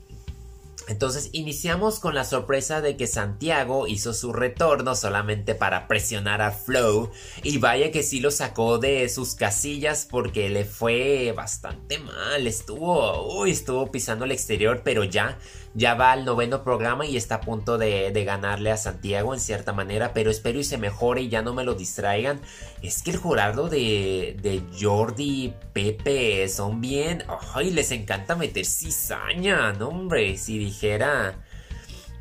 entonces 0.88 1.30
iniciamos 1.34 2.00
con 2.00 2.16
la 2.16 2.24
sorpresa 2.24 2.82
de 2.82 2.98
que 2.98 3.08
Santiago 3.08 3.88
hizo 3.88 4.14
su 4.14 4.34
retorno 4.34 4.96
solamente 4.96 5.56
para 5.56 5.88
presionar 5.88 6.42
a 6.42 6.52
Flow 6.52 7.12
y 7.44 7.58
vaya 7.58 7.92
que 7.92 8.04
sí 8.04 8.20
lo 8.20 8.32
sacó 8.32 8.78
de 8.78 9.08
sus 9.10 9.36
casillas 9.36 10.08
porque 10.10 10.50
le 10.50 10.66
fue 10.66 11.34
bastante 11.36 12.00
mal, 12.00 12.46
estuvo, 12.48 13.40
uy, 13.40 13.52
estuvo 13.52 13.92
pisando 13.92 14.26
el 14.26 14.32
exterior 14.32 14.82
pero 14.84 15.04
ya 15.04 15.38
ya 15.76 15.94
va 15.94 16.14
al 16.14 16.24
noveno 16.24 16.64
programa 16.64 17.06
y 17.06 17.18
está 17.18 17.36
a 17.36 17.42
punto 17.42 17.78
de, 17.78 18.12
ganarle 18.26 18.72
a 18.72 18.78
Santiago 18.78 19.34
en 19.34 19.42
cierta 19.42 19.74
manera, 19.74 20.14
pero 20.14 20.32
espero 20.32 20.58
y 20.58 20.64
se 20.64 20.78
mejore 20.78 21.24
y 21.24 21.30
ya 21.30 21.42
no 21.42 21.54
me 21.54 21.66
lo 21.66 21.76
distraigan. 21.76 22.40
Es 22.82 23.04
que 23.04 23.12
el 23.12 23.18
jurado 23.18 23.68
de, 23.68 24.38
de 24.42 24.64
Jordi, 24.80 25.54
Pepe 25.74 26.48
son 26.48 26.80
bien... 26.80 27.24
¡Ay! 27.54 27.72
Les 27.72 27.92
encanta 27.92 28.36
meter 28.36 28.66
cizaña, 28.66 29.74
no 29.74 29.90
hombre, 29.90 30.38
si 30.38 30.58
dijera... 30.58 31.36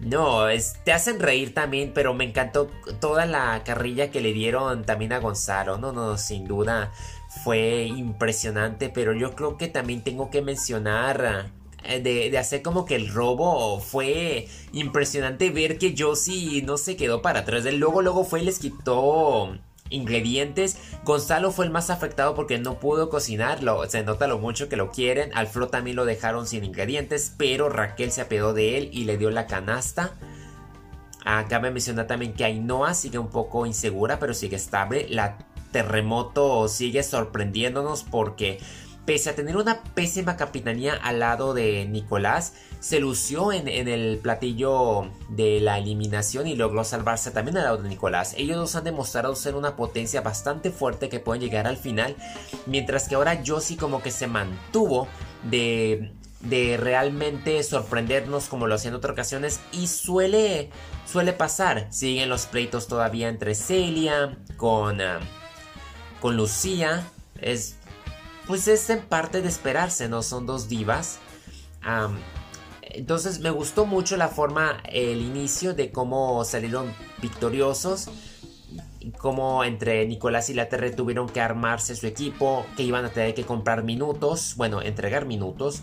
No, 0.00 0.40
te 0.84 0.92
hacen 0.92 1.20
reír 1.20 1.54
también, 1.54 1.92
pero 1.94 2.12
me 2.12 2.24
encantó 2.24 2.68
toda 3.00 3.24
la 3.24 3.62
carrilla 3.64 4.10
que 4.10 4.20
le 4.20 4.32
dieron 4.32 4.84
también 4.84 5.12
a 5.12 5.20
Gonzalo. 5.20 5.78
No, 5.78 5.92
no, 5.92 6.18
sin 6.18 6.46
duda 6.46 6.90
fue 7.44 7.84
impresionante, 7.84 8.88
pero 8.88 9.14
yo 9.14 9.34
creo 9.36 9.56
que 9.56 9.68
también 9.68 10.02
tengo 10.02 10.30
que 10.30 10.42
mencionar 10.42 11.52
eh, 11.86 12.00
de, 12.00 12.38
hacer 12.38 12.62
como 12.62 12.84
que 12.84 12.96
el 12.96 13.08
robo 13.08 13.80
fue 13.80 14.48
impresionante 14.72 15.50
ver 15.50 15.78
que 15.78 15.94
Josie 15.96 16.62
no 16.62 16.76
se 16.76 16.96
quedó 16.96 17.22
para 17.22 17.40
atrás. 17.40 17.64
Luego, 17.72 18.02
luego 18.02 18.24
fue 18.24 18.42
y 18.42 18.44
les 18.44 18.58
quitó 18.58 19.56
ingredientes. 19.90 20.76
Gonzalo 21.04 21.52
fue 21.52 21.66
el 21.66 21.70
más 21.70 21.90
afectado 21.90 22.34
porque 22.34 22.58
no 22.58 22.78
pudo 22.80 23.10
cocinarlo. 23.10 23.88
Se 23.88 24.02
nota 24.02 24.26
lo 24.26 24.38
mucho 24.38 24.68
que 24.68 24.76
lo 24.76 24.90
quieren. 24.90 25.30
Al 25.34 25.46
Flo 25.46 25.68
también 25.68 25.96
lo 25.96 26.04
dejaron 26.04 26.46
sin 26.46 26.64
ingredientes. 26.64 27.34
Pero 27.36 27.68
Raquel 27.68 28.12
se 28.12 28.22
apedó 28.22 28.52
de 28.54 28.78
él 28.78 28.90
y 28.92 29.04
le 29.04 29.18
dio 29.18 29.30
la 29.30 29.46
canasta. 29.46 30.14
Acá 31.24 31.58
me 31.58 31.70
menciona 31.70 32.06
también 32.06 32.34
que 32.34 32.44
Ainhoa 32.44 32.92
sigue 32.94 33.18
un 33.18 33.30
poco 33.30 33.64
insegura, 33.66 34.18
pero 34.18 34.34
sigue 34.34 34.56
estable. 34.56 35.06
La 35.08 35.38
terremoto 35.74 36.68
sigue 36.68 37.02
sorprendiéndonos 37.02 38.04
porque 38.04 38.60
Pese 39.06 39.30
a 39.30 39.34
tener 39.34 39.56
una 39.56 39.82
pésima 39.82 40.36
capitanía 40.36 40.94
al 40.94 41.20
lado 41.20 41.52
de 41.52 41.84
Nicolás, 41.84 42.54
se 42.80 43.00
lució 43.00 43.52
en, 43.52 43.68
el 43.68 44.18
platillo 44.18 45.10
de 45.30 45.60
la 45.60 45.78
eliminación 45.78 46.46
y 46.46 46.54
logró 46.54 46.84
salvarse 46.84 47.30
también 47.30 47.56
al 47.56 47.64
lado 47.64 47.78
de 47.78 47.88
Nicolás. 47.88 48.34
Ellos 48.36 48.58
dos 48.58 48.76
han 48.76 48.84
demostrado 48.84 49.34
ser 49.36 49.54
una 49.54 49.74
potencia 49.74 50.20
bastante 50.20 50.70
fuerte 50.70 51.08
que 51.08 51.18
pueden 51.18 51.42
llegar 51.42 51.66
al 51.66 51.76
final, 51.76 52.14
mientras 52.66 53.08
que 53.08 53.14
ahora 53.14 53.42
Josie 53.44 53.76
como 53.76 54.02
que 54.02 54.10
se 54.10 54.26
mantuvo 54.26 55.08
de, 55.42 56.12
de 56.40 56.76
realmente 56.76 57.62
sorprendernos 57.62 58.48
como 58.48 58.66
lo 58.66 58.74
hacía 58.74 58.90
en 58.90 58.96
otras 58.96 59.12
ocasiones 59.12 59.60
y 59.72 59.86
suele, 59.86 60.70
suele 61.06 61.32
pasar. 61.32 61.88
Siguen 61.90 62.28
los 62.28 62.46
pleitos 62.46 62.86
todavía 62.86 63.28
entre 63.28 63.54
Celia 63.54 64.36
con, 64.56 65.00
ah, 65.00 65.20
con 66.20 66.36
Lucía. 66.36 67.06
Es 67.40 67.76
pues 68.46 68.68
es 68.68 68.88
en 68.90 69.02
parte 69.02 69.42
de 69.42 69.48
esperarse, 69.48 70.08
¿no? 70.08 70.22
Son 70.22 70.46
dos 70.46 70.68
divas. 70.68 71.18
entonces 72.82 73.40
me 73.40 73.50
gustó 73.50 73.86
mucho 73.86 74.16
la 74.16 74.28
forma, 74.28 74.82
el 74.90 75.20
inicio 75.20 75.74
de 75.74 75.90
cómo 75.90 76.44
salieron 76.44 76.92
victoriosos. 77.20 78.08
Cómo 79.18 79.64
entre 79.64 80.06
Nicolás 80.06 80.48
y 80.48 80.54
la 80.54 80.70
Terre 80.70 80.90
tuvieron 80.90 81.28
que 81.28 81.42
armarse 81.42 81.94
su 81.94 82.06
equipo, 82.06 82.64
que 82.74 82.84
iban 82.84 83.04
a 83.04 83.10
tener 83.10 83.34
que 83.34 83.44
comprar 83.44 83.84
minutos, 83.84 84.54
bueno, 84.56 84.80
entregar 84.80 85.26
minutos. 85.26 85.82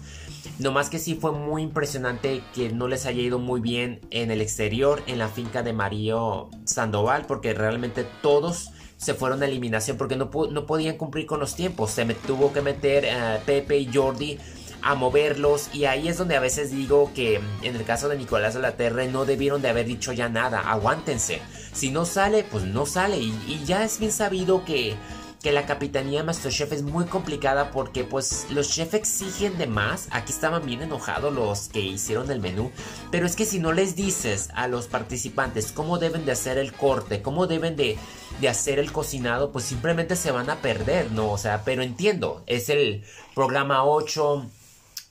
No 0.57 0.71
más 0.71 0.89
que 0.89 0.97
sí 0.97 1.13
fue 1.13 1.31
muy 1.31 1.61
impresionante 1.61 2.41
que 2.55 2.71
no 2.71 2.87
les 2.87 3.05
haya 3.05 3.21
ido 3.21 3.37
muy 3.37 3.61
bien 3.61 4.01
en 4.09 4.31
el 4.31 4.41
exterior, 4.41 5.03
en 5.05 5.19
la 5.19 5.27
finca 5.27 5.61
de 5.61 5.71
Mario 5.71 6.49
Sandoval, 6.65 7.25
porque 7.27 7.53
realmente 7.53 8.07
todos 8.23 8.71
se 9.01 9.15
fueron 9.15 9.41
a 9.41 9.47
eliminación 9.47 9.97
porque 9.97 10.15
no, 10.15 10.29
no 10.51 10.65
podían 10.67 10.95
cumplir 10.95 11.25
con 11.25 11.39
los 11.39 11.55
tiempos. 11.55 11.89
Se 11.89 12.05
me 12.05 12.13
tuvo 12.13 12.53
que 12.53 12.61
meter 12.61 13.03
eh, 13.05 13.39
Pepe 13.45 13.79
y 13.79 13.91
Jordi 13.91 14.37
a 14.83 14.93
moverlos 14.93 15.69
y 15.73 15.85
ahí 15.85 16.07
es 16.07 16.17
donde 16.19 16.35
a 16.35 16.39
veces 16.39 16.69
digo 16.69 17.11
que 17.15 17.39
mm, 17.39 17.65
en 17.65 17.75
el 17.75 17.83
caso 17.83 18.09
de 18.09 18.17
Nicolás 18.17 18.53
de 18.53 18.59
la 18.59 18.77
Terre 18.77 19.07
no 19.07 19.25
debieron 19.25 19.63
de 19.63 19.69
haber 19.69 19.87
dicho 19.87 20.13
ya 20.13 20.29
nada, 20.29 20.59
aguántense. 20.59 21.41
Si 21.73 21.89
no 21.89 22.05
sale, 22.05 22.43
pues 22.43 22.63
no 22.63 22.85
sale 22.85 23.17
y 23.17 23.63
ya 23.65 23.83
es 23.83 23.97
bien 23.97 24.11
sabido 24.11 24.65
que 24.65 24.95
que 25.41 25.51
la 25.51 25.65
capitanía 25.65 26.23
Masterchef 26.23 26.71
es 26.71 26.83
muy 26.83 27.05
complicada 27.05 27.71
porque 27.71 28.03
pues 28.03 28.45
los 28.51 28.69
chefs 28.69 28.93
exigen 28.93 29.57
de 29.57 29.67
más. 29.67 30.07
Aquí 30.11 30.31
estaban 30.31 30.65
bien 30.65 30.81
enojados 30.81 31.33
los 31.33 31.69
que 31.69 31.79
hicieron 31.79 32.29
el 32.31 32.39
menú. 32.39 32.71
Pero 33.09 33.25
es 33.25 33.35
que 33.35 33.45
si 33.45 33.59
no 33.59 33.71
les 33.71 33.95
dices 33.95 34.49
a 34.53 34.67
los 34.67 34.87
participantes 34.87 35.71
cómo 35.71 35.97
deben 35.97 36.25
de 36.25 36.31
hacer 36.31 36.57
el 36.57 36.73
corte, 36.73 37.21
cómo 37.21 37.47
deben 37.47 37.75
de, 37.75 37.97
de 38.39 38.49
hacer 38.49 38.77
el 38.77 38.91
cocinado, 38.91 39.51
pues 39.51 39.65
simplemente 39.65 40.15
se 40.15 40.31
van 40.31 40.49
a 40.49 40.61
perder, 40.61 41.11
¿no? 41.11 41.31
O 41.31 41.37
sea, 41.37 41.63
pero 41.63 41.81
entiendo, 41.81 42.43
es 42.45 42.69
el 42.69 43.03
programa 43.33 43.83
8 43.83 44.45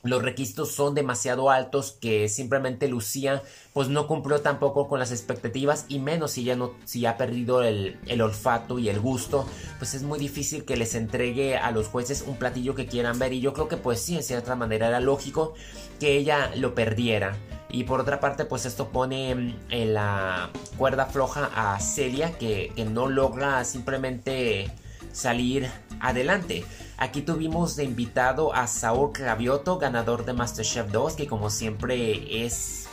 los 0.02 0.22
requisitos 0.22 0.72
son 0.72 0.94
demasiado 0.94 1.50
altos 1.50 1.92
que 1.92 2.28
simplemente 2.28 2.88
Lucía 2.88 3.42
pues 3.74 3.88
no 3.88 4.06
cumplió 4.06 4.40
tampoco 4.40 4.88
con 4.88 4.98
las 4.98 5.12
expectativas 5.12 5.84
y 5.88 5.98
menos 5.98 6.32
si 6.32 6.44
ya 6.44 6.56
no 6.56 6.72
si 6.84 7.04
ha 7.04 7.18
perdido 7.18 7.62
el, 7.62 7.98
el, 8.06 8.22
olfato 8.22 8.78
y 8.78 8.88
el 8.88 8.98
gusto 8.98 9.46
pues 9.78 9.94
es 9.94 10.02
muy 10.02 10.18
difícil 10.18 10.64
que 10.64 10.76
les 10.76 10.94
entregue 10.94 11.56
a 11.56 11.70
los 11.70 11.88
jueces 11.88 12.24
un 12.26 12.36
platillo 12.36 12.74
que 12.74 12.86
quieran 12.86 13.18
ver 13.18 13.34
y 13.34 13.40
yo 13.40 13.52
creo 13.52 13.68
que 13.68 13.76
pues 13.76 14.00
sí 14.00 14.16
en 14.16 14.22
cierta 14.22 14.56
manera 14.56 14.88
era 14.88 15.00
lógico 15.00 15.54
que 15.98 16.16
ella 16.16 16.50
lo 16.56 16.74
perdiera 16.74 17.36
y 17.68 17.84
por 17.84 18.00
otra 18.00 18.20
parte 18.20 18.46
pues 18.46 18.64
esto 18.64 18.88
pone 18.88 19.30
en 19.68 19.94
la 19.94 20.50
cuerda 20.78 21.06
floja 21.06 21.50
a 21.54 21.78
Celia 21.78 22.38
que, 22.38 22.72
que 22.74 22.84
no 22.86 23.06
logra 23.06 23.64
simplemente 23.64 24.70
salir 25.12 25.68
adelante. 26.00 26.64
Aquí 27.00 27.22
tuvimos 27.22 27.76
de 27.76 27.84
invitado 27.84 28.54
a 28.54 28.66
Saúl 28.66 29.12
Cravioto, 29.12 29.78
ganador 29.78 30.26
de 30.26 30.34
MasterChef 30.34 30.92
2, 30.92 31.14
que 31.14 31.26
como 31.26 31.48
siempre 31.48 32.44
es 32.44 32.86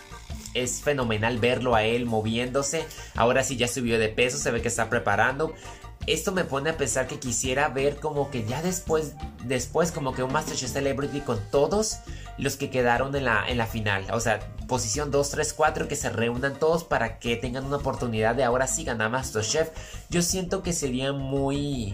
es 0.54 0.82
fenomenal 0.82 1.40
verlo 1.40 1.76
a 1.76 1.84
él 1.84 2.06
moviéndose. 2.06 2.86
Ahora 3.16 3.44
sí 3.44 3.58
ya 3.58 3.68
subió 3.68 4.00
de 4.00 4.08
peso, 4.08 4.38
se 4.38 4.50
ve 4.50 4.62
que 4.62 4.70
está 4.70 4.90
preparando. 4.90 5.54
esto 6.08 6.32
me 6.32 6.46
pone 6.46 6.70
a 6.70 6.78
pensar 6.78 7.06
que 7.06 7.20
quisiera 7.20 7.68
ver 7.68 7.98
como 7.98 8.32
que 8.32 8.46
ya 8.46 8.62
después, 8.62 9.14
después 9.44 9.92
como 9.92 10.14
que 10.14 10.24
un 10.24 10.32
Masterchef 10.32 10.72
Celebrity 10.72 11.20
con 11.20 11.40
todos 11.52 11.98
los 12.38 12.56
que 12.56 12.70
quedaron 12.70 13.14
en 13.14 13.26
la, 13.26 13.46
en 13.46 13.58
la 13.58 13.68
final. 13.68 14.06
O 14.14 14.22
sea, 14.22 14.40
posición 14.70 15.12
2, 15.12 15.30
3, 15.32 15.54
4, 15.54 15.88
que 15.90 15.98
se 15.98 16.10
reúnan 16.10 16.58
todos 16.58 16.86
para 16.86 17.20
que 17.20 17.36
tengan 17.36 17.66
una 17.66 17.76
oportunidad 17.76 18.36
de 18.36 18.46
ahora 18.46 18.68
sí 18.68 18.86
ganar 18.86 19.12
Masterchef. 19.12 19.70
Yo 20.10 20.22
siento 20.22 20.64
que 20.64 20.72
sería 20.72 21.12
muy 21.12 21.94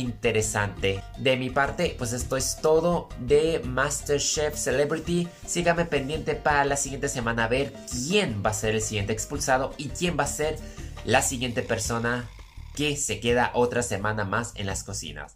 interesante. 0.00 1.02
De 1.18 1.36
mi 1.36 1.50
parte, 1.50 1.94
pues 1.96 2.12
esto 2.12 2.36
es 2.36 2.58
todo 2.60 3.08
de 3.20 3.60
MasterChef 3.64 4.56
Celebrity. 4.56 5.28
Sígame 5.46 5.84
pendiente 5.84 6.34
para 6.34 6.64
la 6.64 6.76
siguiente 6.76 7.08
semana 7.08 7.44
a 7.44 7.48
ver 7.48 7.72
quién 7.90 8.42
va 8.44 8.50
a 8.50 8.54
ser 8.54 8.74
el 8.74 8.82
siguiente 8.82 9.12
expulsado 9.12 9.74
y 9.76 9.88
quién 9.88 10.18
va 10.18 10.24
a 10.24 10.28
ser 10.28 10.58
la 11.04 11.22
siguiente 11.22 11.62
persona 11.62 12.28
que 12.74 12.96
se 12.96 13.20
queda 13.20 13.52
otra 13.54 13.82
semana 13.82 14.24
más 14.24 14.52
en 14.56 14.66
las 14.66 14.84
cocinas. 14.84 15.32